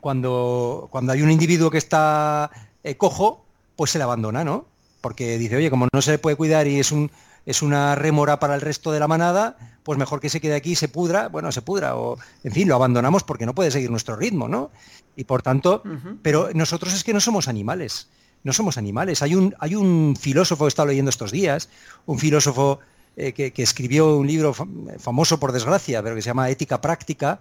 cuando, 0.00 0.88
cuando 0.90 1.12
hay 1.12 1.22
un 1.22 1.30
individuo 1.30 1.70
que 1.70 1.78
está 1.78 2.50
eh, 2.82 2.96
cojo, 2.96 3.44
pues 3.76 3.92
se 3.92 3.98
le 3.98 4.04
abandona, 4.04 4.44
¿no? 4.44 4.66
Porque 5.00 5.38
dice, 5.38 5.56
oye, 5.56 5.70
como 5.70 5.88
no 5.92 6.02
se 6.02 6.12
le 6.12 6.18
puede 6.18 6.36
cuidar 6.36 6.66
y 6.66 6.80
es 6.80 6.92
un 6.92 7.10
es 7.46 7.62
una 7.62 7.94
rémora 7.94 8.38
para 8.38 8.54
el 8.54 8.60
resto 8.60 8.92
de 8.92 9.00
la 9.00 9.08
manada, 9.08 9.56
pues 9.82 9.98
mejor 9.98 10.20
que 10.20 10.28
se 10.28 10.40
quede 10.40 10.54
aquí 10.54 10.72
y 10.72 10.76
se 10.76 10.88
pudra, 10.88 11.28
bueno, 11.28 11.50
se 11.52 11.62
pudra, 11.62 11.96
o 11.96 12.18
en 12.44 12.52
fin, 12.52 12.68
lo 12.68 12.74
abandonamos 12.74 13.24
porque 13.24 13.46
no 13.46 13.54
puede 13.54 13.70
seguir 13.70 13.90
nuestro 13.90 14.14
ritmo, 14.14 14.46
¿no? 14.46 14.70
Y 15.16 15.24
por 15.24 15.42
tanto, 15.42 15.82
pero 16.22 16.50
nosotros 16.52 16.92
es 16.92 17.02
que 17.02 17.14
no 17.14 17.20
somos 17.20 17.48
animales 17.48 18.08
no 18.42 18.52
somos 18.52 18.78
animales. 18.78 19.22
Hay 19.22 19.34
un, 19.34 19.54
hay 19.58 19.74
un 19.74 20.16
filósofo 20.18 20.66
que 20.66 20.82
he 20.82 20.86
leyendo 20.86 21.10
estos 21.10 21.30
días, 21.30 21.68
un 22.06 22.18
filósofo 22.18 22.80
eh, 23.16 23.32
que, 23.32 23.52
escribió 23.62 24.16
un 24.16 24.26
libro 24.26 24.54
famoso 24.98 25.38
por 25.38 25.52
desgracia, 25.52 26.02
pero 26.02 26.14
que 26.14 26.22
se 26.22 26.30
llama 26.30 26.48
Ética 26.48 26.80
Práctica, 26.80 27.40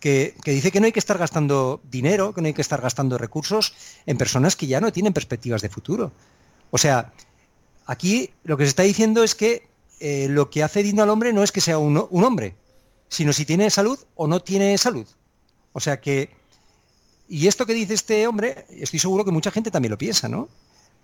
que, 0.00 0.34
dice 0.44 0.70
que 0.70 0.80
no 0.80 0.86
hay 0.86 0.92
que 0.92 0.98
estar 0.98 1.18
gastando 1.18 1.80
dinero, 1.90 2.34
que 2.34 2.40
no 2.40 2.48
hay 2.48 2.54
que 2.54 2.62
estar 2.62 2.80
gastando 2.80 3.16
recursos 3.16 3.74
en 4.06 4.18
personas 4.18 4.56
que 4.56 4.66
ya 4.66 4.80
no 4.80 4.92
tienen 4.92 5.12
perspectivas 5.12 5.62
de 5.62 5.68
futuro. 5.68 6.12
O 6.70 6.78
sea, 6.78 7.12
aquí 7.86 8.30
lo 8.42 8.56
que 8.56 8.64
se 8.64 8.70
está 8.70 8.82
diciendo 8.82 9.22
es 9.22 9.34
que 9.34 9.68
eh, 10.00 10.26
lo 10.28 10.50
que 10.50 10.62
hace 10.62 10.82
digno 10.82 11.02
al 11.02 11.10
hombre 11.10 11.32
no 11.32 11.42
es 11.42 11.52
que 11.52 11.60
sea 11.60 11.78
un 11.78 12.24
hombre, 12.24 12.56
sino 13.08 13.32
si 13.32 13.44
tiene 13.44 13.70
salud 13.70 13.98
o 14.16 14.26
no 14.26 14.40
tiene 14.40 14.76
salud. 14.76 15.06
O 15.72 15.80
sea 15.80 16.00
que 16.00 16.30
y 17.28 17.46
esto 17.46 17.66
que 17.66 17.74
dice 17.74 17.94
este 17.94 18.26
hombre, 18.26 18.66
estoy 18.70 18.98
seguro 18.98 19.24
que 19.24 19.30
mucha 19.30 19.50
gente 19.50 19.70
también 19.70 19.90
lo 19.90 19.98
piensa, 19.98 20.28
¿no? 20.28 20.48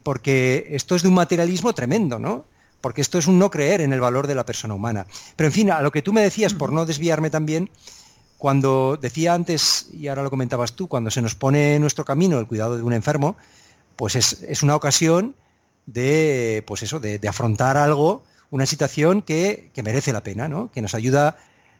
Porque 0.03 0.69
esto 0.71 0.95
es 0.95 1.03
de 1.03 1.09
un 1.09 1.15
materialismo 1.15 1.73
tremendo, 1.73 2.19
¿no? 2.19 2.45
Porque 2.81 3.00
esto 3.00 3.19
es 3.19 3.27
un 3.27 3.39
no 3.39 3.50
creer 3.50 3.81
en 3.81 3.93
el 3.93 4.00
valor 4.00 4.27
de 4.27 4.35
la 4.35 4.47
persona 4.47 4.75
humana. 4.75 5.07
Pero 5.37 5.49
en 5.49 5.53
fin, 5.53 5.71
a 5.71 5.83
lo 5.83 5.91
que 5.91 6.03
tú 6.03 6.12
me 6.12 6.23
decías, 6.23 6.55
por 6.55 6.73
no 6.73 6.87
desviarme 6.87 7.31
también, 7.31 7.71
cuando 8.39 8.99
decía 9.00 9.35
antes, 9.35 9.89
y 9.93 10.09
ahora 10.09 10.23
lo 10.23 10.31
comentabas 10.31 10.73
tú, 10.73 10.89
cuando 10.89 11.11
se 11.11 11.21
nos 11.21 11.35
pone 11.35 11.75
en 11.75 11.83
nuestro 11.83 12.05
camino 12.05 12.39
el 12.39 12.47
cuidado 12.47 12.77
de 12.77 12.83
un 12.83 12.95
enfermo, 12.95 13.37
pues 13.97 14.17
es, 14.17 14.62
una 14.62 14.77
ocasión 14.77 15.35
de, 15.85 16.65
pues 16.67 16.83
eso, 16.83 17.00
de, 17.00 17.21
afrontar 17.29 17.77
algo, 17.77 18.23
una 18.50 18.65
situación 18.65 19.21
que, 19.21 19.71
merece 19.85 20.12
la 20.15 20.23
pena, 20.23 20.49
¿no? 20.49 20.71
Que 20.71 20.81
nos 20.81 20.95
ayuda 20.95 21.37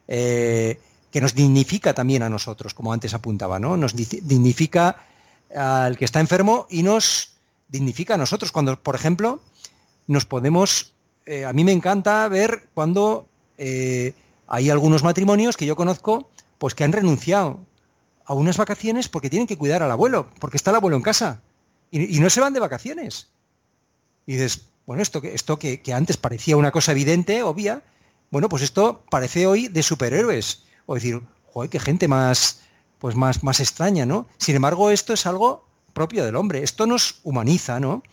eh, 0.07 0.79
que 1.11 1.21
nos 1.21 1.35
dignifica 1.35 1.93
también 1.93 2.23
a 2.23 2.29
nosotros, 2.29 2.73
como 2.73 2.93
antes 2.93 3.13
apuntaba, 3.13 3.59
¿no? 3.59 3.75
Nos 3.77 3.95
dignifica 3.95 5.05
al 5.53 5.97
que 5.97 6.05
está 6.05 6.19
enfermo 6.21 6.67
y 6.69 6.83
nos 6.83 7.33
dignifica 7.67 8.15
a 8.15 8.17
nosotros. 8.17 8.51
Cuando, 8.51 8.81
por 8.81 8.95
ejemplo, 8.95 9.41
nos 10.07 10.25
podemos, 10.25 10.93
eh, 11.25 11.45
a 11.45 11.53
mí 11.53 11.63
me 11.63 11.73
encanta 11.73 12.27
ver 12.29 12.69
cuando 12.73 13.27
eh, 13.57 14.13
hay 14.47 14.69
algunos 14.69 15.03
matrimonios 15.03 15.57
que 15.57 15.65
yo 15.65 15.75
conozco, 15.75 16.29
pues 16.57 16.75
que 16.75 16.85
han 16.85 16.93
renunciado 16.93 17.59
a 18.25 18.33
unas 18.33 18.57
vacaciones 18.57 19.09
porque 19.09 19.29
tienen 19.29 19.47
que 19.47 19.57
cuidar 19.57 19.83
al 19.83 19.91
abuelo, 19.91 20.29
porque 20.39 20.57
está 20.57 20.71
el 20.71 20.77
abuelo 20.77 20.95
en 20.95 21.03
casa 21.03 21.41
y, 21.91 22.19
no 22.19 22.29
se 22.29 22.39
van 22.39 22.53
de 22.53 22.61
vacaciones. 22.61 23.27
Y 24.25 24.33
dices, 24.33 24.67
bueno, 24.85 25.03
esto, 25.03 25.21
esto 25.23 25.59
que, 25.59 25.81
que 25.81 25.93
antes 25.93 26.15
parecía 26.15 26.55
una 26.55 26.71
cosa 26.71 26.93
evidente, 26.93 27.43
obvia, 27.43 27.83
bueno, 28.29 28.47
pues 28.47 28.63
esto 28.63 29.03
parece 29.09 29.45
hoy 29.45 29.67
de 29.67 29.83
superhéroes 29.83 30.63
o 30.91 30.95
decir, 30.95 31.21
joder, 31.53 31.69
qué 31.69 31.79
gente 31.79 32.07
más, 32.07 32.61
pues 32.99 33.15
más, 33.15 33.43
más 33.43 33.59
extraña, 33.59 34.05
¿no? 34.05 34.27
Sin 34.37 34.55
embargo, 34.55 34.91
esto 34.91 35.13
es 35.13 35.25
algo 35.25 35.65
propio 35.93 36.25
del 36.25 36.35
hombre, 36.35 36.63
esto 36.63 36.85
nos 36.85 37.19
humaniza, 37.23 37.79
¿no? 37.79 38.03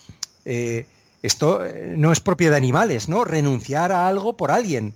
Eh, 0.45 0.87
esto 1.23 1.65
eh, 1.65 1.95
no 1.97 2.13
es 2.13 2.21
propio 2.21 2.51
de 2.51 2.57
animales, 2.57 3.09
¿no? 3.09 3.25
Renunciar 3.25 3.93
a 3.93 4.09
algo 4.09 4.37
por 4.37 4.51
alguien. 4.51 4.95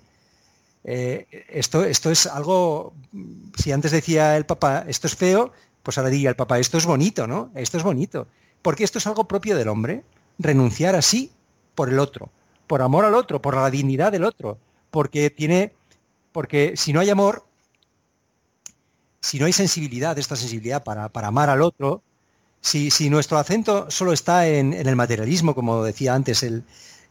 Eh, 0.84 1.26
esto, 1.48 1.84
esto 1.84 2.10
es 2.10 2.26
algo, 2.26 2.94
si 3.56 3.72
antes 3.72 3.90
decía 3.90 4.36
el 4.36 4.46
papá, 4.46 4.84
esto 4.88 5.06
es 5.06 5.16
feo, 5.16 5.52
pues 5.82 5.98
ahora 5.98 6.10
diría 6.10 6.30
el 6.30 6.36
papá, 6.36 6.58
esto 6.58 6.78
es 6.78 6.86
bonito, 6.86 7.26
¿no? 7.26 7.50
Esto 7.54 7.76
es 7.76 7.82
bonito. 7.82 8.26
Porque 8.62 8.84
esto 8.84 8.98
es 8.98 9.06
algo 9.06 9.26
propio 9.26 9.56
del 9.56 9.68
hombre, 9.68 10.04
renunciar 10.38 10.94
así 10.94 11.32
por 11.74 11.88
el 11.88 11.98
otro, 11.98 12.30
por 12.66 12.82
amor 12.82 13.04
al 13.04 13.14
otro, 13.14 13.42
por 13.42 13.56
la 13.56 13.70
dignidad 13.70 14.12
del 14.12 14.24
otro, 14.24 14.58
porque 14.90 15.30
tiene, 15.30 15.72
porque 16.30 16.74
si 16.76 16.92
no 16.92 17.00
hay 17.00 17.10
amor, 17.10 17.44
si 19.22 19.38
no 19.38 19.46
hay 19.46 19.52
sensibilidad, 19.52 20.18
esta 20.18 20.36
sensibilidad 20.36 20.82
para, 20.82 21.10
amar 21.14 21.48
al 21.48 21.62
otro, 21.62 22.02
si, 22.60 22.90
nuestro 23.08 23.38
acento 23.38 23.90
solo 23.90 24.12
está 24.12 24.48
en, 24.48 24.72
el 24.74 24.96
materialismo, 24.96 25.54
como 25.54 25.82
decía 25.84 26.14
antes, 26.14 26.42
el, 26.42 26.64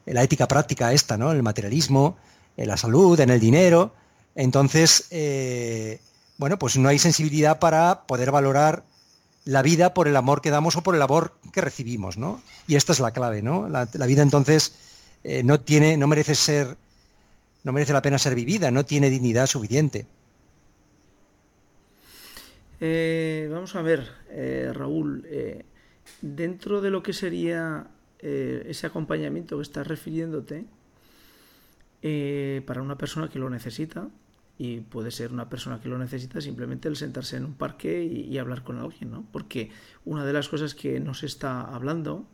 la 0.05 0.21
ética 0.21 0.47
práctica 0.47 0.93
esta, 0.93 1.17
¿no? 1.17 1.31
El 1.31 1.41
materialismo, 1.41 2.17
en 2.57 2.67
la 2.67 2.77
salud, 2.77 3.19
en 3.19 3.29
el 3.29 3.39
dinero, 3.39 3.93
entonces, 4.35 5.07
eh, 5.09 5.99
bueno, 6.37 6.59
pues 6.59 6.77
no 6.77 6.89
hay 6.89 6.99
sensibilidad 6.99 7.59
para 7.59 8.03
poder 8.03 8.31
valorar 8.31 8.83
la 9.45 9.61
vida 9.61 9.93
por 9.93 10.07
el 10.07 10.15
amor 10.15 10.41
que 10.41 10.51
damos 10.51 10.75
o 10.75 10.83
por 10.83 10.95
el 10.95 11.01
amor 11.01 11.33
que 11.51 11.61
recibimos, 11.61 12.17
¿no? 12.17 12.41
Y 12.67 12.75
esta 12.75 12.91
es 12.91 12.99
la 12.99 13.11
clave, 13.11 13.41
¿no? 13.41 13.69
La, 13.69 13.85
vida 14.05 14.21
entonces 14.21 14.73
eh, 15.23 15.43
no 15.43 15.61
tiene, 15.61 15.97
no 15.97 16.07
merece 16.07 16.35
ser, 16.35 16.77
no 17.63 17.71
merece 17.71 17.93
la 17.93 18.01
pena 18.01 18.19
ser 18.19 18.35
vivida, 18.35 18.69
no 18.69 18.85
tiene 18.85 19.09
dignidad 19.09 19.47
suficiente. 19.47 20.05
Eh, 22.83 23.47
vamos 23.51 23.75
a 23.75 23.83
ver, 23.83 24.09
eh, 24.31 24.71
Raúl, 24.73 25.23
eh, 25.27 25.65
dentro 26.19 26.81
de 26.81 26.89
lo 26.89 27.03
que 27.03 27.13
sería 27.13 27.87
ese 28.23 28.85
acompañamiento 28.85 29.55
que 29.57 29.63
estás 29.63 29.87
refiriéndote, 29.87 30.65
para 32.67 32.83
una 32.83 32.95
persona 32.95 33.29
que 33.29 33.39
lo 33.39 33.49
necesita, 33.49 34.09
y 34.59 34.81
puede 34.81 35.09
ser 35.09 35.31
una 35.31 35.49
persona 35.49 35.81
que 35.81 35.89
lo 35.89 35.97
necesita 35.97 36.39
simplemente 36.39 36.87
el 36.87 36.97
sentarse 36.97 37.37
en 37.37 37.45
un 37.45 37.55
parque 37.55 38.03
y, 38.03 38.37
hablar 38.37 38.63
con 38.63 38.77
alguien, 38.77 39.09
¿no? 39.09 39.25
Porque 39.31 39.71
una 40.05 40.23
de 40.23 40.33
las 40.33 40.49
cosas 40.49 40.75
que 40.75 40.99
nos 40.99 41.23
está 41.23 41.61
hablando 41.61 42.27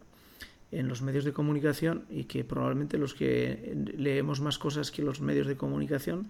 en 0.74 0.90
los 0.90 1.02
medios 1.02 1.24
de 1.24 1.32
comunicación 1.32 2.04
y 2.10 2.26
que 2.26 2.44
probablemente 2.44 2.98
los 2.98 3.14
que 3.14 3.74
leemos 3.96 4.42
más 4.42 4.58
cosas 4.58 4.92
que 4.92 5.04
los 5.04 5.22
medios 5.22 5.48
de 5.48 5.56
comunicación 5.56 6.28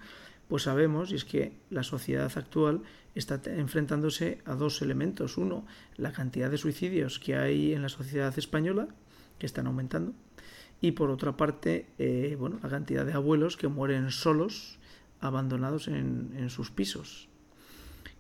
pues 0.48 0.64
sabemos, 0.64 1.12
y 1.12 1.16
es 1.16 1.26
que 1.26 1.54
la 1.70 1.84
sociedad 1.84 2.32
actual 2.36 2.82
está 3.20 3.42
enfrentándose 3.46 4.40
a 4.46 4.56
dos 4.56 4.82
elementos. 4.82 5.38
Uno, 5.38 5.66
la 5.96 6.12
cantidad 6.12 6.50
de 6.50 6.58
suicidios 6.58 7.20
que 7.20 7.36
hay 7.36 7.74
en 7.74 7.82
la 7.82 7.90
sociedad 7.90 8.38
española, 8.38 8.88
que 9.40 9.46
están 9.46 9.68
aumentando, 9.68 10.14
y 10.82 10.92
por 10.92 11.10
otra 11.10 11.36
parte, 11.36 11.88
eh, 11.98 12.36
bueno, 12.40 12.60
la 12.62 12.70
cantidad 12.70 13.06
de 13.06 13.14
abuelos 13.14 13.58
que 13.58 13.68
mueren 13.68 14.12
solos, 14.12 14.78
abandonados 15.20 15.88
en, 15.88 16.50
sus 16.50 16.72
pisos. 16.72 17.28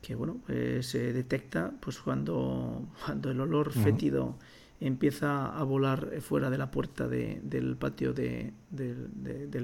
Que 0.01 0.15
bueno 0.15 0.39
eh, 0.47 0.81
se 0.83 1.11
detecta 1.11 1.73
pues 1.79 1.99
cuando 1.99 2.87
cuando 3.05 3.31
el 3.31 3.41
olor 3.41 3.71
fétido 3.71 4.37
empieza 4.79 5.47
a 5.57 5.63
volar 5.63 6.21
fuera 6.21 6.49
de 6.49 6.57
la 6.57 6.69
puerta 6.69 7.07
del 7.07 7.75
patio 7.77 8.13
del 8.13 8.53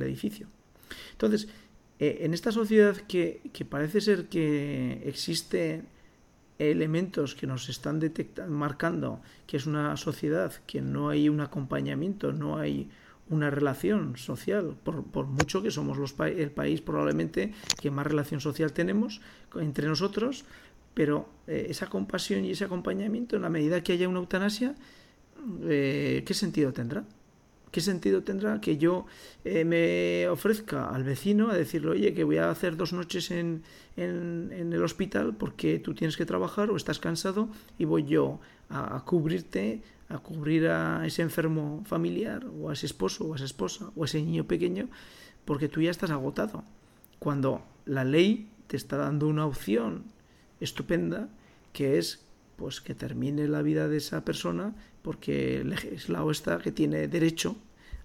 edificio. 0.02 0.48
Entonces 1.12 1.48
eh, 2.04 2.26
en 2.26 2.34
esta 2.34 2.52
sociedad 2.52 2.98
que, 2.98 3.40
parece 3.70 4.02
ser 4.02 4.28
que 4.28 5.02
existen 5.06 5.88
elementos 6.60 7.34
que 7.34 7.48
nos 7.48 7.70
están 7.70 8.02
detectando, 8.02 8.54
marcando 8.54 9.22
que 9.48 9.56
es 9.56 9.66
una 9.66 9.96
sociedad 9.96 10.52
que 10.68 10.82
no 10.82 11.08
hay 11.08 11.30
un 11.30 11.40
acompañamiento, 11.40 12.34
no 12.34 12.58
hay 12.58 12.90
una 13.30 13.50
relación 13.50 14.18
social, 14.18 14.76
por, 14.84 15.28
mucho 15.28 15.64
que 15.64 15.72
somos 15.72 15.98
los 15.98 16.14
el 16.20 16.52
país 16.52 16.82
probablemente 16.82 17.54
que 17.82 17.90
más 17.90 18.06
relación 18.06 18.42
social 18.42 18.74
tenemos 18.74 19.22
entre 19.56 19.88
nosotros, 19.88 20.44
pero 20.94 21.30
eh, 21.48 21.68
esa 21.70 21.88
compasión 21.88 22.44
y 22.44 22.52
ese 22.52 22.66
acompañamiento, 22.66 23.38
en 23.38 23.44
la 23.44 23.50
medida 23.50 23.82
que 23.82 23.94
haya 23.94 24.10
una 24.10 24.20
eutanasia, 24.20 24.76
eh, 25.64 26.22
¿qué 26.26 26.34
sentido 26.34 26.74
tendrá? 26.74 27.06
¿Qué 27.74 27.82
sentido 27.82 28.22
tendrá 28.22 28.62
que 28.62 28.78
yo 28.78 29.08
eh, 29.44 29.66
me 29.66 30.30
ofrezca 30.30 30.90
al 30.90 31.04
vecino 31.04 31.50
a 31.50 31.58
decirle, 31.58 31.90
oye, 31.90 32.14
que 32.14 32.24
voy 32.24 32.38
a 32.38 32.52
hacer 32.52 32.78
dos 32.78 32.94
noches 32.94 33.32
en, 33.32 33.64
el 33.98 34.84
hospital 34.84 35.36
porque 35.36 35.80
tú 35.80 35.96
tienes 35.96 36.16
que 36.16 36.28
trabajar 36.28 36.70
o 36.70 36.76
estás 36.76 37.00
cansado 37.00 37.50
y 37.80 37.86
voy 37.86 38.04
yo 38.04 38.40
a, 38.70 39.04
cubrirte, 39.06 39.82
a 40.08 40.20
cubrir 40.20 40.68
a 40.68 41.04
ese 41.08 41.24
enfermo 41.24 41.82
familiar 41.88 42.46
o 42.46 42.70
a 42.70 42.74
ese 42.74 42.86
esposo 42.86 43.26
o 43.26 43.34
a 43.34 43.38
esa 43.38 43.46
esposa 43.46 43.90
o 43.96 44.04
a 44.04 44.06
ese 44.06 44.22
niño 44.22 44.46
pequeño 44.46 44.88
porque 45.44 45.68
tú 45.68 45.82
ya 45.82 45.90
estás 45.90 46.12
agotado. 46.12 46.64
Cuando 47.18 47.66
la 47.88 48.04
ley 48.04 48.50
te 48.68 48.78
está 48.78 48.98
dando 48.98 49.28
una 49.28 49.48
opción 49.48 50.04
estupenda, 50.60 51.28
que 51.72 51.98
es 51.98 52.24
pues 52.56 52.82
que 52.82 52.94
termine 52.94 53.48
la 53.48 53.64
vida 53.64 53.88
de 53.88 53.98
esa 53.98 54.24
persona 54.24 54.76
porque 55.04 55.58
el 55.58 55.70
legislado 55.70 56.32
está 56.32 56.58
que 56.58 56.72
tiene 56.72 57.08
derecho 57.08 57.56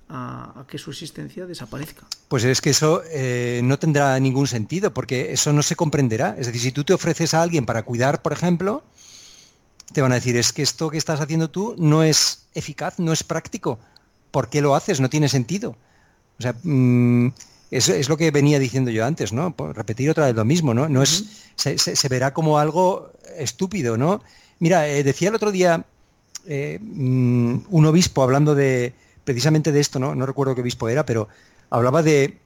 a, 0.08 0.64
que 0.68 0.78
su 0.78 0.90
existencia 0.90 1.46
desaparezca. 1.46 2.06
Pues 2.28 2.44
es 2.44 2.60
que 2.60 2.70
eso 2.70 3.02
eh, 3.10 3.60
no 3.64 3.78
tendrá 3.78 4.18
ningún 4.20 4.46
sentido, 4.46 4.92
porque 4.92 5.32
eso 5.32 5.52
no 5.52 5.62
se 5.62 5.76
comprenderá. 5.76 6.34
Es 6.38 6.46
decir, 6.46 6.60
si 6.60 6.72
tú 6.72 6.84
te 6.84 6.92
ofreces 6.92 7.34
a 7.34 7.42
alguien 7.42 7.64
para 7.64 7.84
cuidar, 7.84 8.20
por 8.22 8.32
ejemplo, 8.32 8.82
te 9.92 10.02
van 10.02 10.12
a 10.12 10.16
decir, 10.16 10.36
es 10.36 10.52
que 10.52 10.62
esto 10.62 10.90
que 10.90 10.98
estás 10.98 11.20
haciendo 11.20 11.50
tú 11.50 11.74
no 11.78 12.02
es 12.02 12.46
eficaz, 12.54 12.98
no 12.98 13.12
es 13.12 13.22
práctico. 13.22 13.78
¿Por 14.30 14.50
qué 14.50 14.60
lo 14.60 14.74
haces? 14.74 15.00
No 15.00 15.08
tiene 15.08 15.28
sentido. 15.28 15.76
O 16.38 16.42
sea, 16.42 16.54
mm, 16.62 17.28
eso 17.70 17.92
es 17.92 18.08
lo 18.08 18.16
que 18.16 18.30
venía 18.30 18.58
diciendo 18.58 18.90
yo 18.90 19.04
antes, 19.04 19.32
¿no? 19.32 19.54
repetir 19.74 20.10
otra 20.10 20.26
vez 20.26 20.34
lo 20.34 20.44
mismo, 20.44 20.72
¿no? 20.72 20.88
no 20.88 21.02
es, 21.02 21.24
se, 21.56 22.08
verá 22.08 22.32
como 22.32 22.58
algo 22.58 23.12
estúpido, 23.36 23.98
¿no? 23.98 24.22
Mira, 24.58 24.88
eh, 24.88 25.02
decía 25.02 25.28
el 25.28 25.34
otro 25.34 25.52
día 25.52 25.84
eh, 26.46 26.78
mm, 26.80 27.58
un 27.68 27.86
obispo 27.86 28.22
hablando 28.22 28.54
de, 28.54 28.94
precisamente 29.24 29.72
de 29.72 29.80
esto, 29.80 29.98
¿no? 29.98 30.14
no 30.14 30.26
recuerdo 30.26 30.54
qué 30.54 30.62
obispo 30.62 30.88
era, 30.88 31.04
pero 31.04 31.28
hablaba 31.70 32.02
de, 32.02 32.38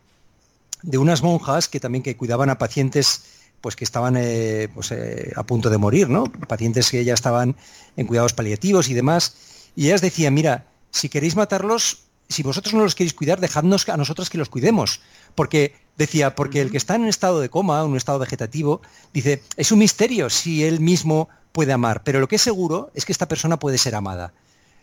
unas 0.95 1.23
monjas 1.23 1.69
que 1.69 1.81
también 1.81 2.03
que 2.03 2.17
cuidaban 2.17 2.51
a 2.51 2.59
pacientes 2.59 3.25
pues 3.61 3.77
que 3.77 3.85
estaban 3.85 4.17
eh, 4.19 4.69
pues, 4.75 4.91
eh, 4.91 5.33
a 5.37 5.45
punto 5.45 5.71
de 5.71 5.79
morir, 5.79 6.09
¿no? 6.09 6.25
Pacientes 6.25 6.91
que 6.91 7.05
ya 7.05 7.15
estaban 7.15 7.55
en 7.97 8.07
cuidados 8.09 8.33
paliativos 8.33 8.89
y 8.89 8.95
demás. 8.95 9.37
Y 9.77 9.87
ellas 9.87 10.01
decían, 10.01 10.35
mira, 10.35 10.67
si 10.91 11.09
queréis 11.09 11.37
matarlos, 11.37 12.03
si 12.29 12.43
vosotros 12.43 12.75
no 12.75 12.83
los 12.83 12.97
queréis 12.97 13.15
cuidar, 13.15 13.39
dejadnos 13.39 13.89
a 13.89 13.97
nosotros 13.97 14.31
que 14.31 14.39
los 14.39 14.49
cuidemos. 14.49 15.01
Porque, 15.37 15.77
decía, 15.97 16.35
porque 16.35 16.61
el 16.61 16.73
que 16.73 16.77
está 16.77 16.97
en 16.97 17.03
un 17.03 17.09
estado 17.09 17.41
de 17.41 17.51
coma, 17.51 17.81
en 17.81 17.91
un 17.91 17.97
estado 17.97 18.19
vegetativo, 18.19 18.83
dice, 19.13 19.45
es 19.57 19.71
un 19.71 19.79
misterio 19.79 20.29
si 20.29 20.65
él 20.65 20.81
mismo 20.81 21.29
puede 21.53 21.73
amar, 21.73 22.03
pero 22.03 22.21
lo 22.21 22.29
que 22.29 22.37
es 22.37 22.43
seguro 22.43 22.91
es 22.95 23.05
que 23.05 23.13
esta 23.13 23.29
persona 23.29 23.59
puede 23.59 23.79
ser 23.79 23.95
amada. 23.95 24.33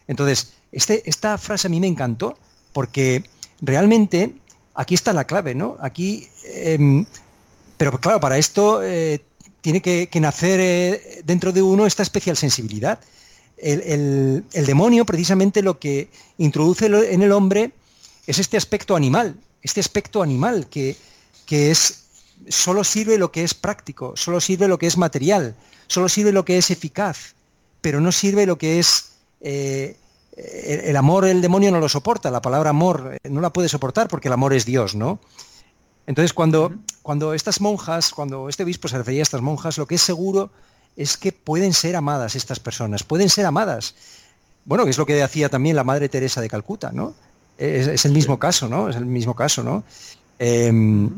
Entonces, 0.07 0.53
este, 0.71 1.07
esta 1.09 1.38
frase 1.38 1.67
a 1.67 1.69
mí 1.69 1.79
me 1.79 1.88
encantó 1.88 2.38
porque 2.73 3.23
realmente 3.61 4.33
aquí 4.75 4.95
está 4.95 5.13
la 5.13 5.25
clave, 5.25 5.55
¿no? 5.55 5.77
Aquí, 5.81 6.27
em, 6.45 7.05
pero 7.77 7.99
claro, 7.99 8.19
para 8.19 8.38
esto 8.38 8.81
eh, 8.83 9.21
tiene 9.61 9.81
que, 9.81 10.09
nacer 10.19 10.59
eh, 10.59 11.21
dentro 11.25 11.51
de 11.51 11.61
uno 11.61 11.85
esta 11.85 12.03
especial 12.03 12.38
sensibilidad. 12.38 12.99
El, 13.57 14.45
demonio 14.53 15.05
precisamente 15.05 15.61
lo 15.61 15.79
que 15.79 16.09
introduce 16.38 16.85
en 16.85 17.21
el 17.21 17.31
hombre 17.33 17.73
es 18.25 18.39
este 18.39 18.55
aspecto 18.55 18.95
animal, 18.95 19.35
este 19.61 19.81
aspecto 19.81 20.23
animal 20.23 20.67
que, 20.69 20.95
que 21.45 21.71
es 21.71 22.05
solo 22.47 22.85
sirve 22.85 23.17
lo 23.17 23.33
que 23.33 23.43
es 23.43 23.53
práctico, 23.53 24.13
solo 24.15 24.39
sirve 24.39 24.69
lo 24.69 24.79
que 24.79 24.88
es 24.88 24.97
material, 24.97 25.55
solo 25.89 26.08
sirve 26.08 26.31
lo 26.31 26.46
que 26.46 26.58
es 26.58 26.72
eficaz, 26.72 27.36
pero 27.81 28.00
no 28.00 28.12
sirve 28.12 28.46
lo 28.46 28.58
que 28.58 28.79
es 28.79 29.12
eh, 29.41 29.98
el, 30.38 30.96
amor 30.96 31.25
el 31.25 31.41
demonio 31.41 31.72
no 31.72 31.79
lo 31.79 31.89
soporta, 31.89 32.31
la 32.31 32.41
palabra 32.41 32.69
amor 32.69 33.17
eh, 33.22 33.29
no 33.29 33.41
la 33.41 33.51
puede 33.51 33.67
soportar 33.67 34.08
porque 34.08 34.29
el 34.29 34.34
amor 34.34 34.53
es 34.53 34.65
Dios, 34.65 34.96
¿no? 34.96 35.19
Entonces 36.08 36.34
cuando, 36.34 36.74
cuando 37.01 37.34
estas 37.34 37.62
monjas, 37.62 38.12
cuando 38.12 38.50
este 38.50 38.63
obispo 38.63 38.88
se 38.88 38.98
refería 38.98 39.22
a 39.22 39.24
estas 39.24 39.41
monjas, 39.41 39.77
lo 39.77 39.86
que 39.86 39.96
es 39.96 40.01
seguro 40.01 40.50
es 40.96 41.17
que 41.17 41.31
pueden 41.31 41.74
ser 41.74 41.96
amadas 41.96 42.36
estas 42.36 42.60
personas, 42.60 43.03
pueden 43.03 43.29
ser 43.29 43.46
amadas. 43.46 43.96
Bueno, 44.65 44.86
que 44.86 44.91
es 44.91 44.98
lo 44.98 45.05
que 45.05 45.13
decía 45.13 45.50
también 45.50 45.75
la 45.75 45.84
Madre 45.84 46.10
Teresa 46.10 46.41
de 46.41 46.50
Calcuta, 46.50 46.91
¿no? 46.91 47.13
Es, 47.58 48.05
el 48.05 48.13
mismo 48.13 48.39
caso, 48.39 48.69
¿no? 48.69 48.89
Es 48.89 48.96
el 48.96 49.05
mismo 49.05 49.36
caso, 49.36 49.63
¿no? 49.63 49.84
Em, 50.39 51.10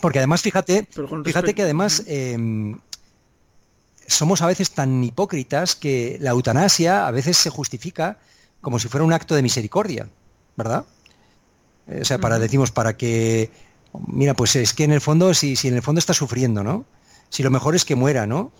porque 0.00 0.18
además, 0.18 0.42
fíjate, 0.42 0.86
fíjate 1.24 1.54
que 1.54 1.62
además 1.62 2.04
em, 2.06 2.78
somos 4.10 4.42
a 4.42 4.46
veces 4.46 4.70
tan 4.72 5.02
hipócritas 5.02 5.76
que 5.76 6.18
la 6.20 6.30
eutanasia 6.30 7.06
a 7.06 7.10
veces 7.10 7.36
se 7.36 7.50
justifica 7.50 8.18
como 8.60 8.78
si 8.78 8.88
fuera 8.88 9.04
un 9.04 9.12
acto 9.12 9.34
de 9.34 9.42
misericordia, 9.42 10.08
¿verdad? 10.56 10.84
O 12.00 12.04
sea, 12.04 12.18
para 12.18 12.38
decimos 12.38 12.70
para 12.70 12.96
que 12.96 13.50
mira, 14.06 14.34
pues 14.34 14.56
es 14.56 14.74
que 14.74 14.84
en 14.84 14.92
el 14.92 15.00
fondo 15.00 15.34
si, 15.34 15.56
si 15.56 15.68
en 15.68 15.74
el 15.74 15.82
fondo 15.82 15.98
está 15.98 16.14
sufriendo, 16.14 16.62
¿no? 16.62 16.84
Si 17.28 17.42
lo 17.42 17.50
mejor 17.50 17.74
es 17.74 17.84
que 17.84 17.94
muera, 17.94 18.26
¿no? 18.26 18.52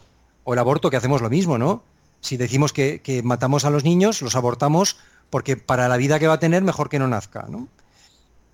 O 0.44 0.52
el 0.54 0.58
aborto 0.58 0.90
que 0.90 0.96
hacemos 0.96 1.20
lo 1.20 1.30
mismo, 1.30 1.58
¿no? 1.58 1.82
Si 2.20 2.36
decimos 2.36 2.72
que, 2.72 3.20
matamos 3.24 3.64
a 3.64 3.70
los 3.70 3.84
niños, 3.84 4.22
los 4.22 4.36
abortamos 4.36 4.98
porque 5.30 5.56
para 5.56 5.88
la 5.88 5.96
vida 5.96 6.18
que 6.18 6.26
va 6.26 6.34
a 6.34 6.40
tener 6.40 6.62
mejor 6.62 6.88
que 6.88 6.98
no 6.98 7.08
nazca, 7.08 7.46
¿no? 7.48 7.68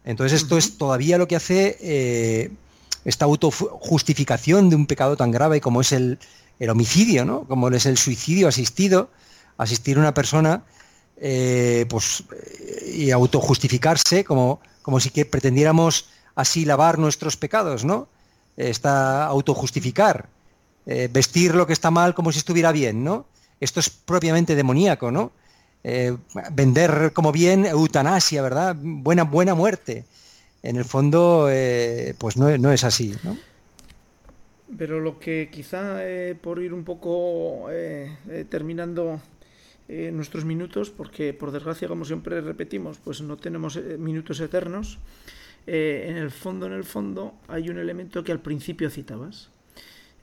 Entonces 0.04 0.42
esto 0.42 0.56
es 0.56 0.78
todavía 0.78 1.18
lo 1.18 1.26
que 1.26 1.37
hace 1.37 1.76
eh, 1.80 2.50
esta 3.04 3.24
autojustificación 3.24 4.70
de 4.70 4.76
un 4.76 4.87
pecado 4.87 5.16
tan 5.16 5.32
grave 5.32 5.61
como 5.61 5.80
es 5.80 5.90
el, 5.92 6.18
el 6.58 6.70
homicidio, 6.70 7.24
¿no? 7.24 7.44
Como 7.44 7.68
es 7.68 7.86
el 7.86 7.98
suicidio 7.98 8.48
asistido, 8.48 9.10
asistir 9.58 9.96
a 9.96 10.00
una 10.00 10.14
persona 10.14 10.64
eh, 11.18 11.86
pues, 11.88 12.24
eh, 12.30 12.92
y 12.94 13.10
autojustificarse 13.10 14.24
como, 14.24 14.60
como 14.82 15.00
si 15.00 15.10
pretendiéramos 15.24 16.08
así 16.34 16.64
lavar 16.64 16.98
nuestros 16.98 17.36
pecados, 17.36 17.84
¿no? 17.84 18.08
Está 18.56 19.26
autojustificar, 19.26 20.28
eh, 20.86 21.08
vestir 21.10 21.54
lo 21.54 21.66
que 21.66 21.72
está 21.72 21.90
mal 21.90 22.14
como 22.14 22.32
si 22.32 22.38
estuviera 22.38 22.72
bien, 22.72 23.04
¿no? 23.04 23.26
Esto 23.60 23.80
es 23.80 23.90
propiamente 23.90 24.54
demoníaco, 24.54 25.10
¿no? 25.10 25.32
vender 26.50 27.12
como 27.12 27.30
bien 27.30 27.64
eutanasia, 27.64 28.42
¿verdad? 28.42 28.74
Buena, 28.76 29.22
buena 29.22 29.54
muerte. 29.54 30.04
En 30.60 30.74
el 30.74 30.84
fondo, 30.84 31.48
pues 32.18 32.36
no, 32.36 32.58
no, 32.58 32.72
es 32.72 32.82
así, 32.82 33.14
¿no? 33.22 33.36
Pero 34.76 35.00
lo 35.00 35.18
que 35.18 35.48
quizá, 35.52 36.07
eh, 36.07 36.35
por 36.35 36.61
ir 36.61 36.74
un 36.74 36.85
poco 36.85 37.70
eh, 37.70 38.16
eh, 38.29 38.44
terminando 38.48 39.20
nuestros 39.88 40.44
minutos, 40.44 40.90
porque 40.90 41.33
por 41.33 41.52
desgracia, 41.52 41.87
como 41.87 42.05
siempre 42.05 42.40
repetimos, 42.40 42.98
pues 42.98 43.20
no 43.20 43.37
tenemos 43.37 43.81
minutos 44.00 44.40
eternos, 44.40 44.98
en 45.64 46.16
el 46.16 46.33
fondo, 46.33 46.66
en 46.66 46.72
el 46.72 46.83
fondo, 46.83 47.35
hay 47.46 47.70
un 47.70 47.79
elemento 47.79 48.24
que 48.24 48.33
al 48.33 48.40
principio 48.40 48.90
citabas. 48.90 49.50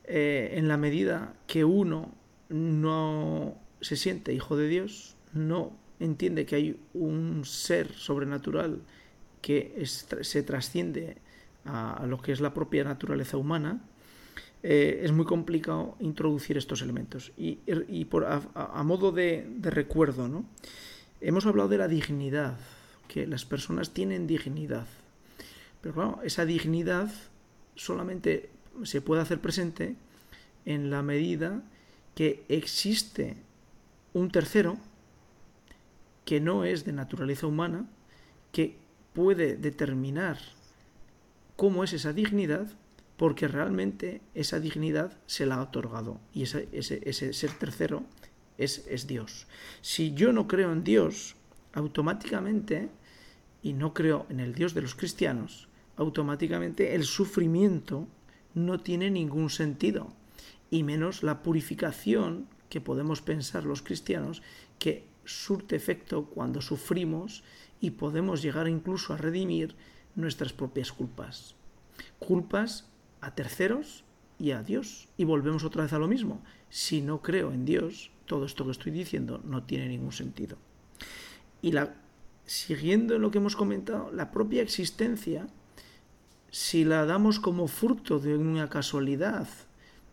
en 0.06 0.68
la 0.68 0.76
medida 0.76 1.34
que 1.48 1.64
uno 1.64 2.14
no 2.50 3.56
se 3.80 3.96
siente 3.96 4.34
hijo 4.34 4.58
de 4.58 4.68
Dios, 4.68 5.16
no 5.32 5.72
entiende 6.02 6.46
que 6.46 6.56
hay 6.58 6.80
un 6.94 7.46
ser 7.46 7.94
sobrenatural 7.94 8.82
que 9.42 9.84
se 9.86 10.44
trasciende 10.44 11.18
a, 11.66 12.06
lo 12.08 12.22
que 12.22 12.32
es 12.32 12.42
la 12.42 12.54
propia 12.54 12.84
naturaleza 12.84 13.38
humana, 13.38 13.82
eh, 14.64 15.02
es 15.04 15.12
muy 15.12 15.26
complicado 15.26 15.98
introducir 16.00 16.58
estos 16.58 16.82
elementos. 16.82 17.34
Y, 17.38 18.06
por, 18.06 18.26
a, 18.26 18.84
modo 18.84 19.12
de, 19.12 19.46
recuerdo, 19.62 20.30
¿no? 20.30 20.46
hemos 21.20 21.46
hablado 21.46 21.68
de 21.68 21.78
la 21.78 21.90
dignidad, 21.90 22.58
que 23.10 23.28
las 23.28 23.44
personas 23.44 23.92
tienen 23.92 24.26
dignidad. 24.26 24.88
Pero 25.82 25.94
claro, 25.94 26.20
esa 26.24 26.46
dignidad 26.46 27.12
solamente 27.76 28.50
se 28.84 29.02
puede 29.02 29.22
hacer 29.22 29.40
presente 29.40 29.96
en 30.66 30.90
la 30.90 31.04
medida 31.04 31.62
que 32.16 32.46
existe 32.48 33.36
un 34.14 34.32
tercero 34.32 34.78
que 36.24 36.40
no 36.40 36.64
es 36.64 36.86
de 36.86 36.94
naturaleza 36.94 37.48
humana, 37.48 37.86
que 38.54 38.78
puede 39.14 39.58
determinar 39.58 40.38
cómo 41.58 41.84
es 41.84 41.92
esa 41.92 42.14
dignidad 42.14 42.68
porque 43.18 43.48
realmente 43.48 44.22
esa 44.34 44.60
dignidad 44.60 45.18
se 45.28 45.46
la 45.46 45.56
ha 45.56 45.62
otorgado 45.62 46.20
y 46.34 46.44
ese, 46.44 46.68
ese, 46.72 47.34
ser 47.34 47.52
tercero 47.52 48.04
es, 48.58 48.86
es, 48.88 49.08
Dios. 49.08 49.48
Si 49.82 50.14
yo 50.14 50.34
no 50.34 50.48
creo 50.48 50.72
en 50.72 50.84
Dios, 50.84 51.36
automáticamente, 51.74 52.90
y 53.62 53.74
no 53.74 53.94
creo 53.94 54.26
en 54.30 54.40
el 54.40 54.54
Dios 54.54 54.74
de 54.74 54.82
los 54.82 54.96
cristianos, 54.96 55.70
automáticamente 55.96 56.96
el 56.96 57.04
sufrimiento 57.04 58.08
no 58.54 58.80
tiene 58.80 59.10
ningún 59.10 59.50
sentido, 59.50 60.14
y 60.70 60.84
menos 60.84 61.24
la 61.24 61.44
purificación 61.44 62.48
que 62.70 62.82
podemos 62.82 63.22
pensar 63.22 63.64
los 63.66 63.84
cristianos 63.84 64.42
que 64.80 65.06
surte 65.26 65.76
efecto 65.76 66.26
cuando 66.26 66.62
sufrimos 66.62 67.44
y 67.80 67.92
podemos 67.92 68.42
llegar 68.42 68.68
incluso 68.68 69.14
a 69.14 69.18
redimir 69.18 69.76
nuestras 70.16 70.54
propias 70.54 70.92
culpas. 70.92 71.56
Culpas 72.20 72.90
a 73.24 73.36
terceros 73.36 74.04
y 74.38 74.52
a 74.52 74.64
Dios. 74.64 75.10
Y 75.18 75.24
volvemos 75.24 75.64
otra 75.64 75.84
vez 75.84 75.94
a 75.94 76.00
lo 76.00 76.08
mismo. 76.08 76.44
Si 76.70 77.02
no 77.02 77.22
creo 77.22 77.52
en 77.52 77.66
Dios, 77.66 78.12
todo 78.26 78.46
esto 78.46 78.66
que 78.66 78.72
estoy 78.72 78.92
diciendo 78.92 79.42
no 79.44 79.64
tiene 79.64 79.88
ningún 79.88 80.12
sentido. 80.12 80.58
Y 81.62 81.72
la, 81.72 81.96
siguiendo 82.46 83.16
en 83.16 83.22
lo 83.22 83.32
que 83.32 83.38
hemos 83.38 83.56
comentado, 83.56 84.12
la 84.12 84.32
propia 84.32 84.62
existencia, 84.62 85.48
si 86.52 86.86
la 86.86 87.06
damos 87.06 87.40
como 87.40 87.68
fruto 87.68 88.20
de 88.20 88.38
una 88.38 88.70
casualidad 88.70 89.48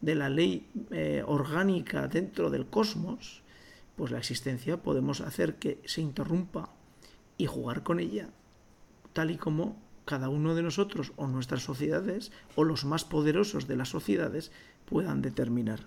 de 0.01 0.15
la 0.15 0.29
ley 0.31 0.67
eh, 0.91 1.23
orgánica 1.27 2.09
dentro 2.09 2.51
del 2.51 2.67
cosmos, 2.67 3.43
pues 3.97 4.11
la 4.11 4.19
existencia 4.19 4.79
podemos 4.83 5.21
hacer 5.21 5.57
que 5.57 5.83
se 5.85 6.01
interrumpa 6.01 6.73
y 7.37 7.47
jugar 7.47 7.83
con 7.83 8.01
ella, 8.01 8.31
tal 9.13 9.31
y 9.31 9.37
como 9.37 9.77
cada 10.11 10.29
uno 10.29 10.57
de 10.57 10.63
nosotros 10.65 11.13
o 11.15 11.29
nuestras 11.29 11.63
sociedades 11.63 12.33
o 12.57 12.65
los 12.65 12.85
más 12.85 13.05
poderosos 13.05 13.69
de 13.69 13.77
las 13.77 13.91
sociedades 13.91 14.51
puedan 14.87 15.23
determinar. 15.23 15.87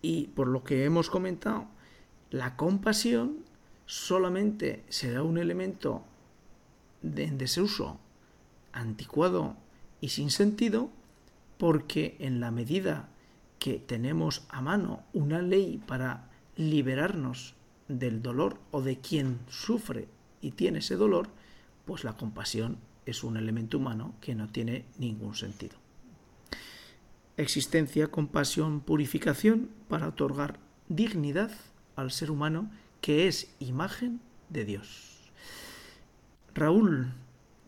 Y 0.00 0.28
por 0.28 0.48
lo 0.48 0.64
que 0.64 0.86
hemos 0.86 1.10
comentado, 1.10 1.66
la 2.30 2.56
compasión 2.56 3.44
solamente 3.84 4.84
será 4.88 5.22
un 5.22 5.36
elemento 5.36 6.02
de, 7.02 7.24
en 7.24 7.36
desuso, 7.36 8.00
anticuado 8.72 9.54
y 10.00 10.08
sin 10.08 10.30
sentido, 10.30 10.88
porque 11.58 12.16
en 12.20 12.40
la 12.40 12.50
medida 12.50 13.10
que 13.58 13.74
tenemos 13.80 14.46
a 14.48 14.62
mano 14.62 15.02
una 15.12 15.42
ley 15.42 15.78
para 15.86 16.30
liberarnos 16.56 17.54
del 17.88 18.22
dolor 18.22 18.56
o 18.70 18.80
de 18.80 18.98
quien 18.98 19.40
sufre 19.50 20.08
y 20.40 20.52
tiene 20.52 20.78
ese 20.78 20.96
dolor, 20.96 21.28
pues 21.84 22.04
la 22.04 22.16
compasión 22.16 22.78
es 23.06 23.24
un 23.24 23.36
elemento 23.36 23.78
humano 23.78 24.14
que 24.20 24.34
no 24.34 24.48
tiene 24.48 24.84
ningún 24.98 25.34
sentido. 25.34 25.76
Existencia, 27.36 28.08
compasión, 28.08 28.80
purificación 28.80 29.70
para 29.88 30.08
otorgar 30.08 30.58
dignidad 30.88 31.50
al 31.96 32.10
ser 32.10 32.30
humano 32.30 32.70
que 33.00 33.26
es 33.26 33.48
imagen 33.58 34.20
de 34.48 34.64
Dios. 34.64 35.32
Raúl, 36.54 37.12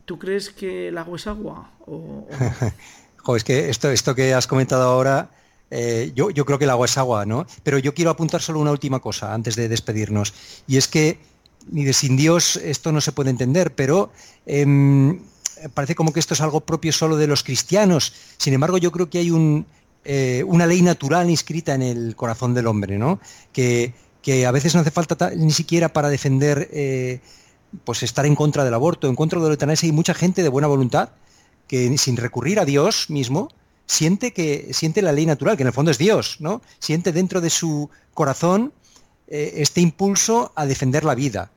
¿tú 0.04 0.18
crees 0.18 0.50
que 0.50 0.88
el 0.88 0.98
agua 0.98 1.16
es 1.16 1.26
agua? 1.26 1.72
O, 1.86 2.26
es 3.36 3.44
que 3.44 3.70
esto, 3.70 3.90
esto 3.90 4.14
que 4.14 4.34
has 4.34 4.46
comentado 4.46 4.82
ahora, 4.82 5.30
eh, 5.70 6.12
yo, 6.14 6.30
yo, 6.30 6.44
creo 6.44 6.58
que 6.58 6.64
el 6.64 6.70
agua 6.70 6.84
es 6.84 6.98
agua, 6.98 7.24
¿no? 7.24 7.46
Pero 7.62 7.78
yo 7.78 7.94
quiero 7.94 8.10
apuntar 8.10 8.42
solo 8.42 8.60
una 8.60 8.70
última 8.70 9.00
cosa 9.00 9.34
antes 9.34 9.56
de 9.56 9.68
despedirnos. 9.68 10.34
Y 10.66 10.76
es 10.76 10.86
que 10.86 11.18
ni 11.70 11.84
de 11.84 11.92
sin 11.92 12.16
Dios 12.16 12.56
esto 12.56 12.92
no 12.92 13.00
se 13.00 13.12
puede 13.12 13.30
entender, 13.30 13.74
pero 13.74 14.12
em, 14.46 15.20
parece 15.72 15.94
como 15.94 16.12
que 16.12 16.20
esto 16.20 16.34
es 16.34 16.40
algo 16.40 16.60
propio 16.60 16.92
solo 16.92 17.16
de 17.16 17.26
los 17.26 17.42
cristianos. 17.42 18.12
Sin 18.36 18.54
embargo, 18.54 18.78
yo 18.78 18.92
creo 18.92 19.08
que 19.08 19.18
hay 19.18 19.32
eh, 20.04 20.44
una 20.46 20.66
ley 20.66 20.82
natural 20.82 21.30
inscrita 21.30 21.74
en 21.74 21.82
el 21.82 22.16
corazón 22.16 22.54
del 22.54 22.66
hombre, 22.66 22.98
¿no? 22.98 23.20
Que, 23.52 23.94
a 24.46 24.50
veces 24.52 24.74
no 24.74 24.80
hace 24.80 24.90
falta 24.90 25.32
ni 25.36 25.52
siquiera 25.52 25.90
para 25.90 26.08
defender, 26.08 26.70
eh, 26.72 27.20
pues 27.84 28.02
estar 28.02 28.24
en 28.24 28.34
contra 28.34 28.64
del 28.64 28.72
aborto, 28.72 29.06
en 29.06 29.16
contra 29.16 29.38
de 29.38 29.46
la 29.46 29.52
eutanasia. 29.52 29.86
Hay 29.86 29.92
mucha 29.92 30.14
gente 30.14 30.42
de 30.42 30.48
buena 30.48 30.66
voluntad 30.66 31.10
que 31.68 31.96
sin 31.98 32.16
recurrir 32.16 32.58
a 32.58 32.64
Dios 32.64 33.10
mismo, 33.10 33.50
siente 33.86 34.32
que 34.32 34.72
siente 34.72 35.02
la 35.02 35.12
ley 35.12 35.26
natural, 35.26 35.56
que 35.56 35.62
en 35.62 35.66
el 35.66 35.72
fondo 35.74 35.90
es 35.90 35.98
Dios, 35.98 36.36
¿no? 36.40 36.62
Siente 36.78 37.12
dentro 37.12 37.42
de 37.42 37.50
su 37.50 37.90
corazón 38.14 38.72
eh, 39.26 39.54
este 39.56 39.80
impulso 39.80 40.52
a 40.54 40.66
defender 40.66 41.04
la 41.04 41.14
vida, 41.14 41.50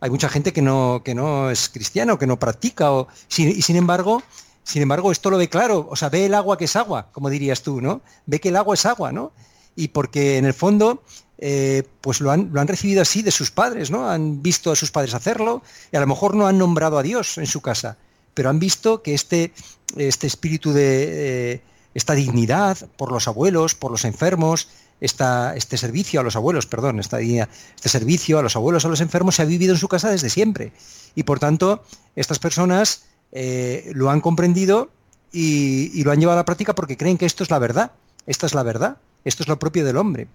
Hay 0.00 0.10
mucha 0.10 0.28
gente 0.28 0.52
que 0.52 0.62
no, 0.62 1.02
que 1.04 1.14
no 1.14 1.50
es 1.50 1.68
cristiano, 1.68 2.18
que 2.18 2.26
no 2.26 2.38
practica, 2.38 2.92
o, 2.92 3.08
y 3.36 3.62
sin 3.62 3.76
embargo, 3.76 4.22
sin 4.62 4.82
embargo, 4.82 5.12
esto 5.12 5.30
lo 5.30 5.38
ve 5.38 5.48
claro, 5.48 5.86
o 5.90 5.96
sea, 5.96 6.08
ve 6.08 6.26
el 6.26 6.34
agua 6.34 6.58
que 6.58 6.64
es 6.64 6.76
agua, 6.76 7.08
como 7.12 7.30
dirías 7.30 7.62
tú, 7.62 7.80
¿no? 7.80 8.02
Ve 8.26 8.40
que 8.40 8.48
el 8.48 8.56
agua 8.56 8.74
es 8.74 8.84
agua, 8.84 9.12
¿no? 9.12 9.32
Y 9.76 9.88
porque 9.88 10.38
en 10.38 10.44
el 10.44 10.54
fondo, 10.54 11.02
eh, 11.38 11.84
pues 12.00 12.20
lo 12.20 12.30
han, 12.30 12.50
lo 12.52 12.60
han 12.60 12.68
recibido 12.68 13.02
así 13.02 13.22
de 13.22 13.30
sus 13.30 13.50
padres, 13.50 13.90
¿no? 13.90 14.10
Han 14.10 14.42
visto 14.42 14.72
a 14.72 14.76
sus 14.76 14.90
padres 14.90 15.14
hacerlo 15.14 15.62
y 15.92 15.96
a 15.96 16.00
lo 16.00 16.06
mejor 16.06 16.34
no 16.34 16.46
han 16.46 16.58
nombrado 16.58 16.98
a 16.98 17.02
Dios 17.02 17.38
en 17.38 17.46
su 17.46 17.60
casa, 17.60 17.96
pero 18.34 18.50
han 18.50 18.58
visto 18.58 19.02
que 19.02 19.14
este, 19.14 19.52
este 19.96 20.26
espíritu 20.26 20.72
de 20.72 21.52
eh, 21.52 21.62
esta 21.94 22.14
dignidad 22.14 22.76
por 22.96 23.12
los 23.12 23.28
abuelos, 23.28 23.74
por 23.74 23.90
los 23.90 24.04
enfermos, 24.04 24.68
este 25.00 25.76
servicio 25.76 26.20
a 26.20 26.22
los 26.22 26.36
abuelos, 26.36 26.66
perdón, 26.66 27.00
esta, 27.00 27.20
este 27.20 27.88
servicio 27.88 28.38
a 28.38 28.42
los 28.42 28.56
abuelos, 28.56 28.84
a 28.84 28.88
los 28.88 29.00
enfermos 29.00 29.36
se 29.36 29.42
ha 29.42 29.44
vivido 29.44 29.72
en 29.72 29.78
su 29.78 29.88
casa 29.88 30.10
desde 30.10 30.30
siempre. 30.30 30.72
Y 31.14 31.24
por 31.24 31.38
tanto, 31.38 31.84
estas 32.14 32.38
personas 32.38 33.04
eh, 33.32 33.90
lo 33.94 34.10
han 34.10 34.20
comprendido 34.20 34.90
y, 35.32 36.02
lo 36.02 36.12
han 36.12 36.20
llevado 36.20 36.38
a 36.38 36.42
la 36.42 36.44
práctica 36.44 36.74
porque 36.74 36.96
creen 36.96 37.18
que 37.18 37.26
esto 37.26 37.42
es 37.42 37.50
la 37.50 37.58
verdad. 37.58 37.92
Esta 38.26 38.46
es 38.46 38.54
la 38.54 38.62
verdad. 38.62 38.98
Esto 39.24 39.42
es 39.42 39.48
lo 39.48 39.58
propio 39.58 39.84
del 39.84 39.96
hombre. 39.96 40.28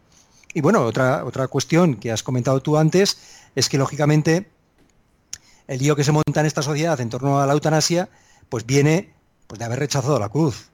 Y 0.53 0.61
bueno, 0.61 0.81
otra, 0.81 1.23
otra 1.25 1.47
cuestión 1.47 1.95
que 1.95 2.11
has 2.11 2.23
comentado 2.23 2.61
tú 2.61 2.77
antes 2.77 3.17
es 3.55 3.69
que 3.69 3.77
lógicamente 3.77 4.49
el 5.67 5.79
lío 5.79 5.95
que 5.95 6.03
se 6.03 6.11
monta 6.11 6.41
en 6.41 6.45
esta 6.45 6.61
sociedad 6.61 6.99
en 6.99 7.09
torno 7.09 7.39
a 7.39 7.45
la 7.45 7.53
eutanasia, 7.53 8.09
pues 8.49 8.65
viene 8.65 9.13
pues, 9.47 9.59
de 9.59 9.65
haber 9.65 9.79
rechazado 9.79 10.19
la 10.19 10.29
cruz. 10.29 10.70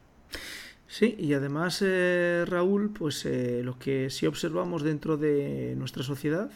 Sí, 0.88 1.16
y 1.20 1.34
además, 1.34 1.82
eh, 1.86 2.46
Raúl, 2.48 2.92
pues 2.92 3.26
eh, 3.26 3.62
lo 3.64 3.78
que 3.78 4.10
sí 4.10 4.26
observamos 4.26 4.84
dentro 4.84 5.18
de 5.18 5.76
nuestra 5.78 6.02
sociedad, 6.04 6.50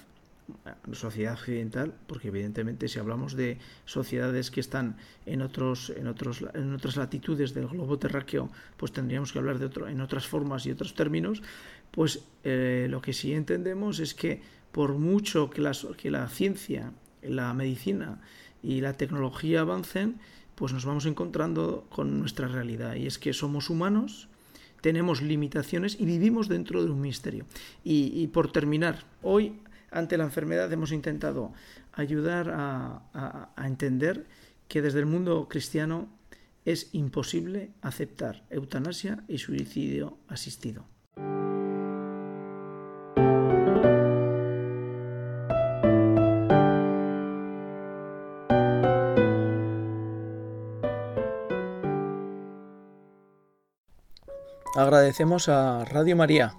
sociedad 0.94 1.34
occidental, 1.34 1.94
porque 2.08 2.30
evidentemente 2.30 2.88
si 2.88 3.00
hablamos 3.00 3.36
de 3.36 3.58
sociedades 3.86 4.50
que 4.50 4.60
están 4.60 4.98
en 5.26 5.42
otros, 5.42 5.92
en 5.96 6.08
otros, 6.08 6.44
en 6.54 6.74
otras 6.74 6.96
latitudes 6.96 7.54
del 7.54 7.68
globo 7.68 8.00
terráqueo, 8.00 8.50
pues 8.78 8.92
tendríamos 8.92 9.32
que 9.32 9.40
hablar 9.40 9.60
de 9.60 9.66
otro, 9.66 9.88
en 9.88 10.02
otras 10.02 10.28
formas 10.28 10.66
y 10.66 10.72
otros 10.72 10.94
términos, 10.94 11.42
pues 11.92 12.24
eh, 12.44 12.88
lo 12.90 13.02
que 13.02 13.14
sí 13.14 13.34
entendemos 13.34 14.00
es 14.00 14.14
que 14.14 14.42
por 14.72 14.94
mucho 14.94 15.50
que 15.50 15.62
la, 15.62 15.74
que 15.98 16.10
la 16.10 16.28
ciencia 16.30 16.94
la 17.22 17.54
medicina 17.54 18.20
y 18.64 18.82
la 18.82 18.94
tecnología 18.94 19.62
avancen, 19.62 20.20
pues 20.62 20.74
nos 20.74 20.86
vamos 20.86 21.08
encontrando 21.08 21.88
con 21.90 22.20
nuestra 22.20 22.48
realidad. 22.48 22.94
Y 22.94 23.08
es 23.08 23.18
que 23.18 23.34
somos 23.34 23.72
humanos, 23.72 24.28
tenemos 24.82 25.24
limitaciones 25.24 26.00
y 26.00 26.06
vivimos 26.06 26.50
dentro 26.50 26.84
de 26.84 26.92
un 26.92 27.02
misterio. 27.02 27.48
Y, 27.84 28.28
por 28.28 28.52
terminar, 28.52 29.06
hoy 29.24 29.56
ante 29.90 30.18
la 30.20 30.24
enfermedad 30.24 30.72
hemos 30.72 30.92
intentado 30.92 31.52
ayudar 31.94 32.52
a 32.54 33.66
entender 33.66 34.28
que 34.68 34.84
desde 34.84 35.00
el 35.00 35.08
mundo 35.08 35.48
cristiano 35.50 36.08
es 36.64 36.90
imposible 36.94 37.72
aceptar 37.82 38.44
eutanasia 38.52 39.24
y 39.28 39.40
suicidio 39.40 40.20
asistido. 40.28 40.91
Agradecemos 54.82 55.48
a 55.48 55.86
Radio 55.86 56.16
María 56.16 56.56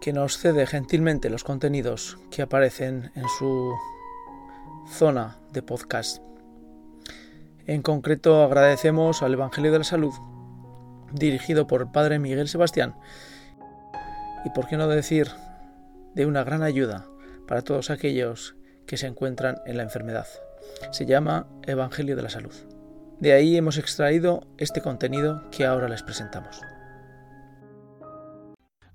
que 0.00 0.14
nos 0.14 0.38
cede 0.38 0.66
gentilmente 0.66 1.28
los 1.28 1.44
contenidos 1.44 2.16
que 2.30 2.40
aparecen 2.40 3.12
en 3.14 3.28
su 3.38 3.74
zona 4.88 5.36
de 5.52 5.60
podcast. 5.60 6.22
En 7.66 7.82
concreto 7.82 8.42
agradecemos 8.42 9.22
al 9.22 9.34
Evangelio 9.34 9.70
de 9.70 9.78
la 9.80 9.84
Salud, 9.84 10.14
dirigido 11.12 11.66
por 11.66 11.92
Padre 11.92 12.18
Miguel 12.18 12.48
Sebastián, 12.48 12.96
y 14.46 14.50
por 14.50 14.66
qué 14.66 14.78
no 14.78 14.88
decir 14.88 15.28
de 16.14 16.24
una 16.24 16.44
gran 16.44 16.62
ayuda 16.62 17.04
para 17.46 17.60
todos 17.60 17.90
aquellos 17.90 18.56
que 18.86 18.96
se 18.96 19.08
encuentran 19.08 19.56
en 19.66 19.76
la 19.76 19.82
enfermedad. 19.82 20.26
Se 20.90 21.04
llama 21.04 21.48
Evangelio 21.64 22.16
de 22.16 22.22
la 22.22 22.30
Salud. 22.30 22.54
De 23.20 23.34
ahí 23.34 23.58
hemos 23.58 23.76
extraído 23.76 24.46
este 24.56 24.80
contenido 24.80 25.50
que 25.50 25.66
ahora 25.66 25.86
les 25.90 26.02
presentamos. 26.02 26.62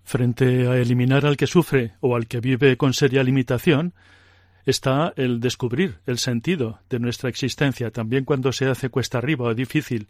Frente 0.07 0.69
a 0.69 0.77
eliminar 0.77 1.25
al 1.25 1.35
que 1.35 1.47
sufre 1.47 1.95
o 1.99 2.15
al 2.15 2.27
que 2.27 2.39
vive 2.39 2.77
con 2.77 2.93
seria 2.93 3.23
limitación, 3.23 3.93
está 4.65 5.11
el 5.17 5.41
descubrir 5.41 5.99
el 6.05 6.17
sentido 6.17 6.79
de 6.89 6.99
nuestra 6.99 7.29
existencia, 7.29 7.91
también 7.91 8.23
cuando 8.23 8.53
se 8.53 8.67
hace 8.67 8.87
cuesta 8.87 9.17
arriba 9.17 9.49
o 9.49 9.53
difícil. 9.53 10.07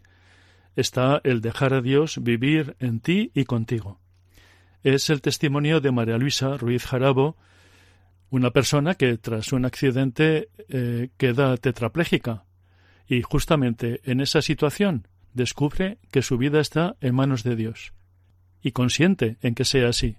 Está 0.76 1.20
el 1.24 1.40
dejar 1.40 1.74
a 1.74 1.80
Dios 1.80 2.22
vivir 2.22 2.76
en 2.78 3.00
ti 3.00 3.32
y 3.34 3.44
contigo. 3.44 3.98
Es 4.84 5.10
el 5.10 5.20
testimonio 5.20 5.80
de 5.80 5.90
María 5.90 6.16
Luisa 6.16 6.56
Ruiz 6.56 6.86
Jarabo, 6.86 7.36
una 8.30 8.52
persona 8.52 8.94
que 8.94 9.18
tras 9.18 9.52
un 9.52 9.64
accidente 9.64 10.50
eh, 10.68 11.08
queda 11.16 11.56
tetrapléjica 11.56 12.44
y 13.08 13.22
justamente 13.22 14.00
en 14.04 14.20
esa 14.20 14.42
situación 14.42 15.08
descubre 15.34 15.98
que 16.12 16.22
su 16.22 16.38
vida 16.38 16.60
está 16.60 16.94
en 17.00 17.16
manos 17.16 17.42
de 17.42 17.56
Dios 17.56 17.97
y 18.62 18.72
consiente 18.72 19.36
en 19.42 19.54
que 19.54 19.64
sea 19.64 19.88
así, 19.88 20.16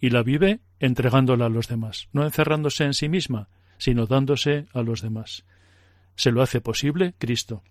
y 0.00 0.10
la 0.10 0.22
vive 0.22 0.60
entregándola 0.78 1.46
a 1.46 1.50
los 1.50 1.68
demás, 1.68 2.08
no 2.12 2.24
encerrándose 2.24 2.84
en 2.84 2.94
sí 2.94 3.08
misma, 3.08 3.48
sino 3.78 4.06
dándose 4.06 4.66
a 4.72 4.82
los 4.82 5.02
demás. 5.02 5.44
¿Se 6.14 6.30
lo 6.32 6.42
hace 6.42 6.60
posible 6.60 7.14
Cristo? 7.18 7.62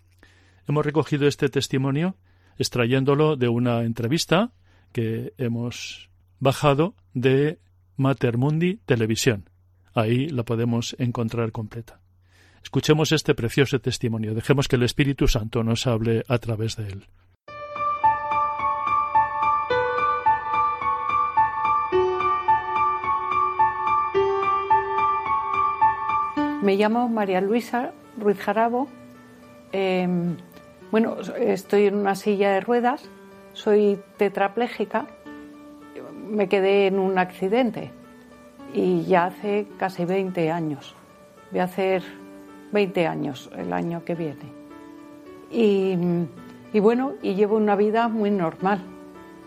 Hemos 0.68 0.86
recogido 0.86 1.28
este 1.28 1.50
testimonio 1.50 2.16
extrayéndolo 2.58 3.36
de 3.36 3.48
una 3.48 3.84
entrevista 3.84 4.54
que 4.92 5.34
hemos 5.38 6.10
bajado 6.40 6.96
de 7.14 7.60
Mater 7.98 8.38
Mundi 8.38 8.78
Televisión. 8.86 9.50
Ahí 9.94 10.30
la 10.30 10.44
podemos 10.44 10.96
encontrar 11.00 11.52
completa. 11.52 12.00
Escuchemos 12.64 13.12
este 13.12 13.36
precioso 13.36 13.80
testimonio. 13.80 14.34
Dejemos 14.34 14.68
que 14.68 14.76
el 14.76 14.84
Espíritu 14.84 15.28
Santo 15.28 15.64
nos 15.64 15.86
hable 15.86 16.24
a 16.28 16.38
través 16.40 16.76
de 16.76 16.88
él. 16.88 17.08
Me 26.62 26.76
llamo 26.78 27.10
María 27.10 27.42
Luisa 27.42 27.92
Ruiz 28.18 28.40
Jarabo, 28.40 28.88
em, 29.72 30.38
bueno, 30.90 31.18
estoy 31.38 31.88
en 31.88 31.96
una 31.96 32.16
silla 32.16 32.54
de 32.54 32.62
ruedas, 32.62 33.10
soy 33.54 34.00
tetrapléjica, 34.18 35.06
me 36.30 36.48
quedé 36.48 36.88
en 36.88 36.98
un 36.98 37.18
accidente 37.18 37.92
y 38.74 39.04
ya 39.04 39.26
hace 39.26 39.68
casi 39.78 40.06
20 40.06 40.50
años. 40.52 40.96
Voy 41.52 41.60
a 41.60 41.66
hacer 41.66 42.04
20 42.72 43.06
años 43.06 43.50
el 43.58 43.74
año 43.74 44.04
que 44.06 44.16
viene. 44.16 44.52
Y, 45.52 45.98
y 46.74 46.80
bueno, 46.80 47.14
y 47.22 47.36
llevo 47.36 47.58
una 47.58 47.76
vida 47.76 48.08
muy 48.08 48.32
normal. 48.32 48.82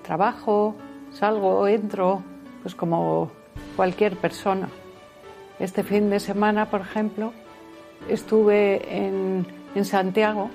Trabajo, 0.03 0.75
salgo, 1.11 1.67
entro, 1.67 2.23
pues 2.63 2.75
como 2.75 3.31
cualquier 3.77 4.17
persona. 4.17 4.69
Este 5.59 5.83
fin 5.83 6.11
de 6.11 6.21
semana, 6.21 6.71
por 6.71 6.83
ejemplo, 6.83 7.33
estuve 8.09 8.97
en, 8.97 9.47
en 9.75 9.85
Santiago 9.85 10.51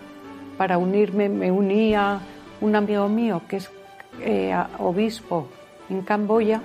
para 0.58 0.78
unirme, 0.78 1.30
me 1.30 1.52
unía 1.52 2.20
un 2.62 2.76
amigo 2.76 3.10
mío 3.10 3.42
que 3.48 3.58
es 3.58 3.70
eh, 4.22 4.56
obispo 4.80 5.48
en 5.90 6.02
Camboya, 6.02 6.62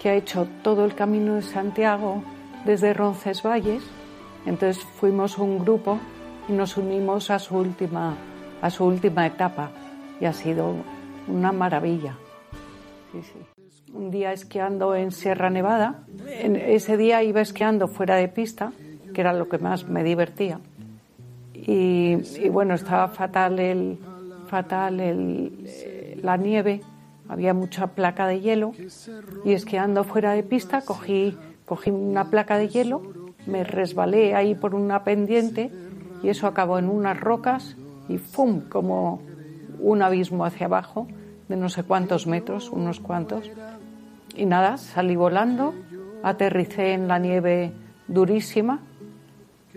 que 0.00 0.10
ha 0.10 0.14
hecho 0.14 0.46
todo 0.62 0.84
el 0.84 0.94
camino 0.94 1.36
de 1.36 1.42
Santiago 1.42 2.22
desde 2.64 2.92
Roncesvalles. 2.92 3.82
Entonces 4.46 4.82
fuimos 4.84 5.38
un 5.38 5.58
grupo 5.58 5.98
y 6.48 6.52
nos 6.52 6.76
unimos 6.76 7.30
a 7.30 7.38
su 7.38 7.56
última, 7.56 8.14
a 8.60 8.70
su 8.70 8.84
última 8.84 9.26
etapa 9.26 9.70
y 10.20 10.26
ha 10.26 10.32
sido 10.32 10.74
una 11.26 11.52
maravilla. 11.52 12.16
Un 13.94 14.10
día 14.10 14.32
esquiando 14.32 14.94
en 14.94 15.12
Sierra 15.12 15.50
Nevada, 15.50 16.04
ese 16.26 16.96
día 16.96 17.22
iba 17.22 17.40
esquiando 17.40 17.88
fuera 17.88 18.16
de 18.16 18.28
pista, 18.28 18.72
que 19.14 19.20
era 19.20 19.32
lo 19.32 19.48
que 19.48 19.58
más 19.58 19.88
me 19.88 20.04
divertía. 20.04 20.60
Y, 21.54 22.16
bueno, 22.50 22.74
estaba 22.74 23.08
fatal, 23.08 23.58
el, 23.58 23.98
fatal 24.46 25.00
el, 25.00 26.18
la 26.22 26.36
nieve, 26.36 26.80
había 27.28 27.54
mucha 27.54 27.88
placa 27.88 28.26
de 28.26 28.40
hielo 28.40 28.72
y 29.44 29.52
esquiando 29.52 30.04
fuera 30.04 30.32
de 30.32 30.42
pista 30.42 30.80
cogí, 30.82 31.36
cogí 31.66 31.90
una 31.90 32.30
placa 32.30 32.56
de 32.56 32.68
hielo, 32.68 33.02
me 33.46 33.64
resbalé 33.64 34.34
ahí 34.34 34.54
por 34.54 34.74
una 34.74 35.04
pendiente 35.04 35.70
y 36.22 36.28
eso 36.28 36.46
acabó 36.46 36.78
en 36.78 36.88
unas 36.88 37.18
rocas 37.18 37.76
y 38.08 38.18
¡fum! 38.18 38.62
como 38.68 39.22
un 39.78 40.02
abismo 40.02 40.44
hacia 40.44 40.66
abajo 40.66 41.06
de 41.48 41.56
no 41.56 41.68
sé 41.68 41.82
cuántos 41.82 42.26
metros, 42.26 42.70
unos 42.70 43.00
cuantos. 43.00 43.50
Y 44.38 44.46
nada, 44.46 44.78
salí 44.78 45.16
volando, 45.16 45.74
aterricé 46.22 46.92
en 46.92 47.08
la 47.08 47.18
nieve 47.18 47.72
durísima 48.06 48.80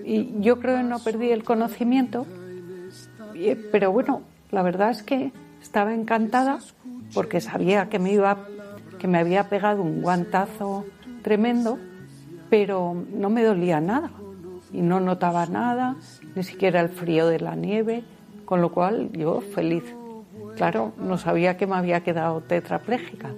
y 0.06 0.40
yo 0.40 0.60
creo 0.60 0.78
que 0.78 0.84
no 0.84 1.00
perdí 1.00 1.32
el 1.32 1.44
conocimiento, 1.44 2.28
pero 3.72 3.92
bueno, 3.92 4.22
la 4.52 4.62
verdad 4.62 4.92
es 4.92 5.02
que 5.02 5.32
estaba 5.62 5.94
encantada 5.94 6.60
porque 7.14 7.42
sabía 7.42 7.90
que 7.90 8.00
me 8.00 8.14
iba 8.14 8.46
que 9.00 9.08
me 9.08 9.18
había 9.18 9.50
pegado 9.50 9.82
un 9.82 10.04
guantazo 10.04 10.86
tremendo, 11.24 11.80
pero 12.52 12.94
no 12.94 13.32
me 13.32 13.44
dolía 13.44 13.82
nada 13.82 14.12
y 14.72 14.82
no 14.82 15.00
notaba 15.00 15.48
nada, 15.48 15.96
ni 16.36 16.44
siquiera 16.44 16.82
el 16.82 16.90
frío 16.90 17.26
de 17.26 17.40
la 17.40 17.56
nieve, 17.56 18.04
con 18.46 18.62
lo 18.62 18.72
cual 18.72 19.12
yo 19.12 19.42
feliz. 19.42 19.84
Claro, 20.56 20.94
no 21.00 21.18
sabía 21.18 21.58
que 21.58 21.66
me 21.66 21.78
había 21.78 22.04
quedado 22.04 22.42
tetrapléjica. 22.42 23.32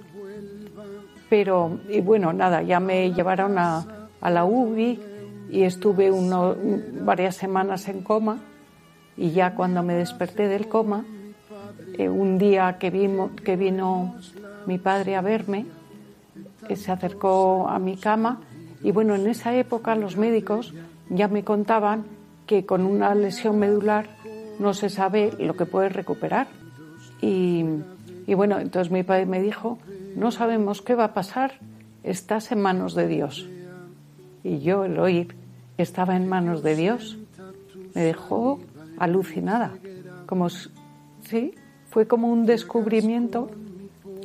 Pero, 1.36 1.80
y 1.88 2.00
bueno, 2.00 2.32
nada, 2.32 2.62
ya 2.62 2.78
me 2.78 3.12
llevaron 3.12 3.58
a, 3.58 3.84
la 4.22 4.44
UBI 4.44 5.00
y 5.50 5.64
estuve 5.64 6.08
uno, 6.08 6.54
varias 7.00 7.34
semanas 7.34 7.88
en 7.88 8.02
coma 8.02 8.38
y 9.16 9.32
ya 9.32 9.56
cuando 9.56 9.82
me 9.82 9.94
desperté 9.94 10.46
del 10.46 10.68
coma, 10.68 11.04
eh, 11.98 12.08
un 12.08 12.38
día 12.38 12.78
que, 12.78 12.88
que 13.44 13.56
vino 13.56 14.14
mi 14.66 14.78
padre 14.78 15.16
a 15.16 15.22
verme, 15.22 15.66
eh, 16.68 16.76
se 16.76 16.92
acercó 16.92 17.68
a 17.68 17.80
mi 17.80 17.96
cama 17.96 18.40
y 18.84 18.92
bueno, 18.92 19.16
en 19.16 19.26
esa 19.26 19.56
época 19.56 19.96
los 19.96 20.16
médicos 20.16 20.72
ya 21.10 21.26
me 21.26 21.42
contaban 21.42 22.04
que 22.46 22.64
con 22.64 22.86
una 22.86 23.12
lesión 23.16 23.58
medular 23.58 24.06
no 24.60 24.72
se 24.72 24.88
sabe 24.88 25.32
lo 25.40 25.56
que 25.56 25.66
puede 25.66 25.88
recuperar. 25.88 26.46
Y, 27.20 27.64
y 28.26 28.34
bueno, 28.34 28.58
entonces 28.58 28.90
mi 28.90 29.02
padre 29.02 29.26
me 29.26 29.42
dijo, 29.42 29.78
no 30.16 30.30
sabemos 30.30 30.82
qué 30.82 30.94
va 30.94 31.04
a 31.04 31.14
pasar, 31.14 31.54
estás 32.02 32.52
en 32.52 32.60
manos 32.60 32.94
de 32.94 33.06
Dios. 33.06 33.48
Y 34.42 34.60
yo, 34.60 34.84
el 34.84 34.98
oír 34.98 35.34
estaba 35.78 36.16
en 36.16 36.28
manos 36.28 36.62
de 36.62 36.76
Dios, 36.76 37.18
me 37.94 38.02
dejó 38.02 38.60
alucinada. 38.98 39.72
Como, 40.26 40.48
sí, 40.48 41.54
fue 41.90 42.06
como 42.06 42.28
un 42.28 42.46
descubrimiento, 42.46 43.50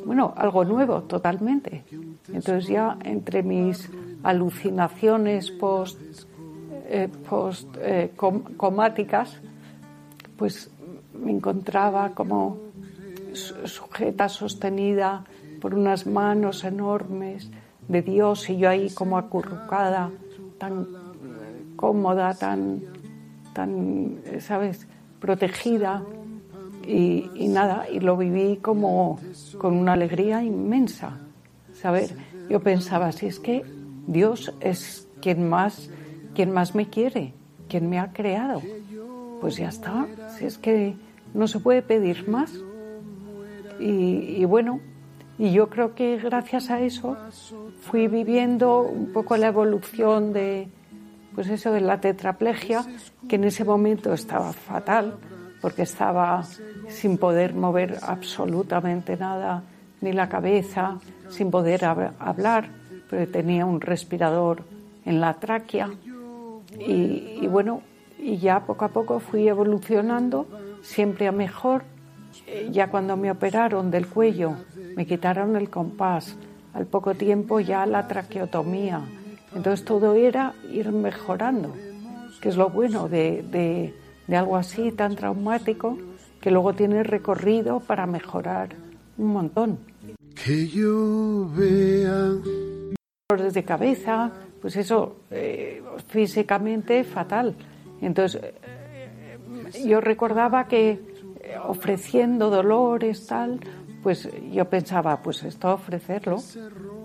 bueno, 0.04 0.32
algo 0.36 0.64
nuevo 0.64 1.02
totalmente. 1.02 1.84
Entonces 2.28 2.68
ya 2.68 2.96
entre 3.04 3.42
mis 3.42 3.88
alucinaciones 4.22 5.50
post, 5.50 5.98
eh, 6.88 7.08
post 7.28 7.68
eh, 7.78 8.12
comáticas, 8.56 9.38
pues 10.36 10.70
me 11.22 11.32
encontraba 11.32 12.10
como 12.10 12.69
sujeta, 13.34 14.28
sostenida 14.28 15.24
por 15.60 15.74
unas 15.74 16.06
manos 16.06 16.64
enormes 16.64 17.50
de 17.88 18.02
Dios 18.02 18.48
y 18.50 18.58
yo 18.58 18.68
ahí 18.68 18.90
como 18.90 19.18
acurrucada, 19.18 20.10
tan 20.58 20.86
cómoda, 21.76 22.34
tan, 22.34 22.82
tan 23.52 24.20
¿sabes?, 24.40 24.86
protegida. 25.20 26.02
Y, 26.86 27.46
nada, 27.48 27.88
y 27.88 28.00
lo 28.00 28.16
viví 28.16 28.56
como 28.56 29.20
con 29.58 29.74
una 29.74 29.92
alegría 29.92 30.42
inmensa. 30.42 31.18
Saber, 31.74 32.10
yo 32.48 32.60
pensaba, 32.60 33.12
si 33.12 33.26
es 33.26 33.38
que 33.38 33.64
Dios 34.06 34.52
es 34.60 35.06
quien 35.20 35.48
más, 35.48 35.90
quien 36.34 36.50
más 36.50 36.74
me 36.74 36.88
quiere, 36.88 37.34
quien 37.68 37.88
me 37.88 38.00
ha 38.00 38.12
creado, 38.12 38.60
pues 39.40 39.56
ya 39.56 39.68
está, 39.68 40.08
si 40.36 40.46
es 40.46 40.58
que 40.58 40.96
no 41.32 41.46
se 41.46 41.60
puede 41.60 41.82
pedir 41.82 42.28
más. 42.28 42.52
Y, 43.80 44.36
y 44.38 44.44
bueno, 44.44 44.80
y 45.38 45.52
yo 45.52 45.70
creo 45.70 45.94
que 45.94 46.18
gracias 46.18 46.70
a 46.70 46.80
eso 46.80 47.16
fui 47.80 48.08
viviendo 48.08 48.82
un 48.82 49.12
poco 49.12 49.36
la 49.38 49.46
evolución 49.46 50.34
de, 50.34 50.68
pues 51.34 51.48
eso 51.48 51.72
de 51.72 51.80
la 51.80 52.00
tetraplegia, 52.00 52.84
que 53.26 53.36
en 53.36 53.44
ese 53.44 53.64
momento 53.64 54.12
estaba 54.12 54.52
fatal, 54.52 55.16
porque 55.62 55.82
estaba 55.82 56.42
sin 56.88 57.16
poder 57.16 57.54
mover 57.54 57.98
absolutamente 58.02 59.16
nada, 59.16 59.62
ni 60.00 60.12
la 60.12 60.28
cabeza, 60.28 60.98
sin 61.28 61.50
poder 61.50 61.86
hablar, 61.86 62.68
pero 63.08 63.30
tenía 63.30 63.64
un 63.64 63.80
respirador 63.80 64.64
en 65.04 65.20
la 65.20 65.34
tráquea. 65.34 65.90
Y, 66.78 67.46
bueno, 67.46 67.82
y 68.18 68.36
ya 68.36 68.60
poco 68.60 68.84
a 68.84 68.88
poco 68.88 69.20
fui 69.20 69.48
evolucionando, 69.48 70.46
siempre 70.82 71.28
a 71.28 71.32
mejor. 71.32 71.84
Ya 72.70 72.90
cuando 72.90 73.16
me 73.16 73.30
operaron 73.30 73.90
del 73.90 74.06
cuello, 74.06 74.56
me 74.96 75.06
quitaron 75.06 75.56
el 75.56 75.70
compás, 75.70 76.36
al 76.72 76.86
poco 76.86 77.14
tiempo 77.14 77.60
ya 77.60 77.86
la 77.86 78.06
traqueotomía, 78.06 79.02
entonces 79.54 79.84
todo 79.84 80.14
era 80.14 80.54
ir 80.70 80.92
mejorando, 80.92 81.74
que 82.40 82.48
es 82.48 82.56
lo 82.56 82.70
bueno 82.70 83.08
de, 83.08 83.94
algo 84.28 84.56
así 84.56 84.92
tan 84.92 85.16
traumático, 85.16 85.98
que 86.40 86.50
luego 86.50 86.74
tiene 86.74 87.02
recorrido 87.02 87.80
para 87.80 88.06
mejorar 88.06 88.70
un 89.18 89.26
montón. 89.26 89.78
Que 90.42 90.66
yo 90.68 91.50
vea. 91.54 92.32
Dolores 93.28 93.54
de 93.54 93.64
cabeza, 93.64 94.32
pues 94.62 94.76
eso, 94.76 95.16
eh, 95.30 95.82
físicamente 96.08 97.04
fatal. 97.04 97.54
Entonces, 98.00 98.40
eh, 98.42 99.84
yo 99.84 100.00
recordaba 100.00 100.66
que 100.66 100.90
eh, 100.90 101.09
ofreciendo 101.64 102.50
dolores, 102.50 103.26
tal, 103.26 103.60
pues 104.02 104.28
yo 104.52 104.64
pensaba, 104.66 105.22
pues 105.22 105.42
esto 105.42 105.74
ofrecerlo, 105.74 106.38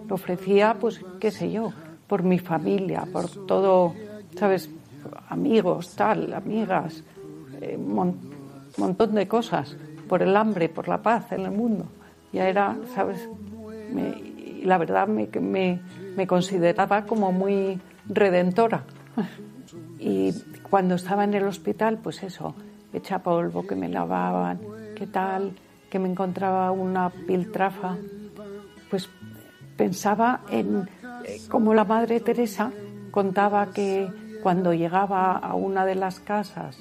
lo 0.08 0.16
ofrecía, 0.16 0.76
pues 0.80 1.04
qué 1.20 1.32
sé 1.32 1.52
yo, 1.52 1.72
por 2.08 2.24
mi 2.24 2.40
familia, 2.40 3.08
por 3.12 3.30
todo, 3.46 3.94
¿sabes? 4.38 4.70
Amigos, 5.30 5.96
tal, 5.96 6.34
amigas, 6.34 7.04
eh, 7.62 7.78
montón 7.78 9.16
de 9.16 9.28
cosas, 9.28 9.76
por 10.08 10.22
el 10.22 10.36
hambre, 10.36 10.70
por 10.70 10.88
la 10.88 11.02
paz 11.02 11.32
en 11.32 11.42
el 11.42 11.52
mundo. 11.52 11.86
Ya 12.32 12.48
era, 12.48 12.76
¿sabes? 12.94 13.30
la 14.64 14.78
verdad 14.80 15.08
me, 15.08 15.30
me, 15.40 15.80
me 16.16 16.28
consideraba 16.28 17.06
como 17.06 17.32
muy 17.32 17.80
redentora. 18.08 18.84
Y 19.98 20.34
cuando 20.70 20.96
estaba 20.96 21.24
en 21.24 21.34
el 21.34 21.46
hospital, 21.46 21.98
pues 21.98 22.22
eso, 22.22 22.54
hecha 22.96 23.20
polvo, 23.20 23.66
que 23.68 23.76
me 23.76 23.90
lavaban, 23.90 24.60
qué 24.96 25.08
tal, 25.08 25.54
que 25.90 26.00
me 26.00 26.10
encontraba 26.10 26.72
una 26.72 27.10
piltrafa, 27.10 27.98
pues 28.90 29.10
pensaba 29.78 30.42
en 30.50 30.90
eh, 31.26 31.42
como 31.50 31.74
la 31.74 31.86
Madre 31.86 32.20
Teresa 32.20 32.72
contaba 33.12 33.72
que 33.72 34.10
cuando 34.44 34.74
llegaba 34.74 35.38
a 35.38 35.56
una 35.56 35.86
de 35.86 35.96
las 35.96 36.20
casas, 36.20 36.78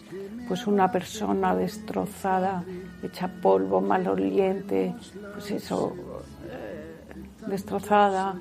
pues 0.49 0.67
una 0.67 0.93
persona 0.93 1.55
destrozada, 1.57 2.63
hecha 3.03 3.29
polvo, 3.41 3.81
maloliente, 3.81 4.95
pues 5.33 5.51
eso, 5.51 5.95
eh, 6.51 6.95
destrozada, 7.47 8.35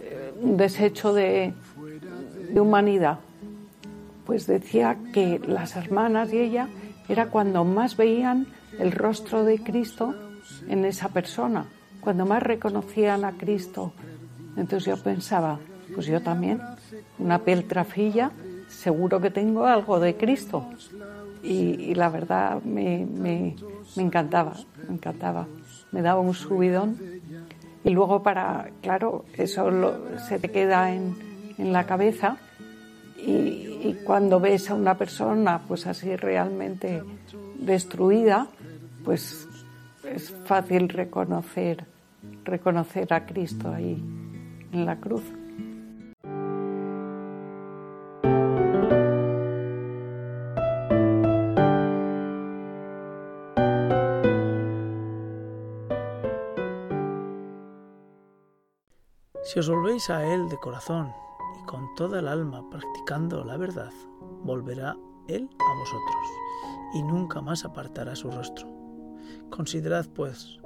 eh, 0.00 0.32
un 0.40 0.56
desecho 0.56 1.12
de, 1.12 1.52
de 2.52 2.60
humanidad, 2.60 3.18
pues 4.24 4.46
decía 4.46 4.96
que 5.12 5.40
las 5.40 5.74
hermanas 5.74 6.32
y 6.32 6.38
ella 6.38 6.68
era 7.08 7.26
cuando 7.26 7.64
más 7.64 7.96
veían 7.96 8.46
el 8.78 8.92
rostro 8.92 9.44
de 9.44 9.62
Cristo 9.62 10.14
en 10.68 10.84
esa 10.84 11.08
persona, 11.08 11.66
cuando 12.00 12.26
más 12.26 12.42
reconocían 12.42 13.24
a 13.24 13.32
Cristo. 13.32 13.92
Entonces 14.56 14.84
yo 14.86 15.02
pensaba, 15.02 15.58
pues 15.94 16.06
yo 16.06 16.20
también, 16.22 16.60
una 17.18 17.38
peltrafilla, 17.38 18.30
seguro 18.68 19.20
que 19.20 19.30
tengo 19.30 19.66
algo 19.66 19.98
de 20.00 20.16
Cristo. 20.16 20.66
Y, 21.42 21.94
la 21.94 22.08
verdad 22.08 22.62
me, 22.62 23.06
me, 23.06 23.56
encantaba, 23.96 24.54
me 24.88 24.94
encantaba. 24.94 25.46
Me 25.92 26.02
daba 26.02 26.20
un 26.20 26.34
subidón. 26.34 26.98
Y 27.84 27.90
luego 27.90 28.22
para, 28.22 28.70
claro, 28.82 29.24
eso 29.34 29.70
se 30.28 30.38
te 30.38 30.50
queda 30.50 30.92
en, 30.92 31.54
en 31.56 31.72
la 31.72 31.86
cabeza. 31.86 32.36
Y, 33.18 33.96
cuando 34.04 34.40
ves 34.40 34.70
a 34.70 34.74
una 34.74 34.96
persona 34.96 35.62
pues 35.66 35.86
así 35.86 36.16
realmente 36.16 37.02
destruida, 37.58 38.48
pues 39.04 39.48
es 40.04 40.30
fácil 40.44 40.88
reconocer, 40.88 41.84
reconocer 42.44 43.12
a 43.12 43.26
Cristo 43.26 43.72
ahí 43.72 44.02
en 44.72 44.86
la 44.86 44.96
cruz. 44.96 45.22
Si 59.42 59.58
os 59.58 59.68
volvéis 59.68 60.10
a 60.10 60.26
Él 60.26 60.48
de 60.50 60.58
corazón 60.58 61.10
con 61.68 61.94
toda 61.94 62.20
el 62.20 62.28
alma 62.28 62.64
practicando 62.70 63.44
la 63.44 63.58
verdad, 63.58 63.92
volverá 64.42 64.96
Él 65.28 65.50
a 65.58 65.78
vosotros 65.78 66.28
y 66.94 67.02
nunca 67.02 67.42
más 67.42 67.62
apartará 67.66 68.16
su 68.16 68.30
rostro. 68.30 68.66
Considerad, 69.50 70.06
pues, 70.14 70.58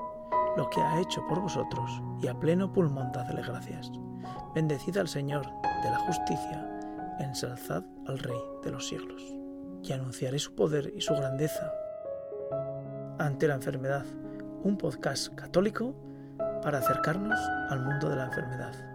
lo 0.56 0.70
que 0.70 0.80
ha 0.80 1.00
hecho 1.00 1.26
por 1.26 1.40
vosotros 1.40 1.90
y 2.22 2.28
a 2.28 2.38
pleno 2.38 2.72
pulmón 2.72 3.10
dadle 3.10 3.42
gracias. 3.42 3.90
Bendecid 4.54 4.96
al 4.96 5.08
Señor 5.08 5.44
de 5.82 5.90
la 5.90 5.98
justicia, 6.06 6.80
ensalzad 7.18 7.82
al 8.06 8.20
Rey 8.20 8.40
de 8.62 8.70
los 8.70 8.86
siglos. 8.86 9.22
Y 9.82 9.92
anunciaré 9.92 10.38
su 10.38 10.54
poder 10.54 10.92
y 10.94 11.00
su 11.00 11.14
grandeza 11.14 11.72
ante 13.18 13.48
la 13.48 13.54
enfermedad, 13.54 14.04
un 14.62 14.78
podcast 14.78 15.34
católico 15.34 15.96
para 16.62 16.78
acercarnos 16.78 17.40
al 17.70 17.80
mundo 17.80 18.08
de 18.08 18.16
la 18.16 18.26
enfermedad. 18.26 18.91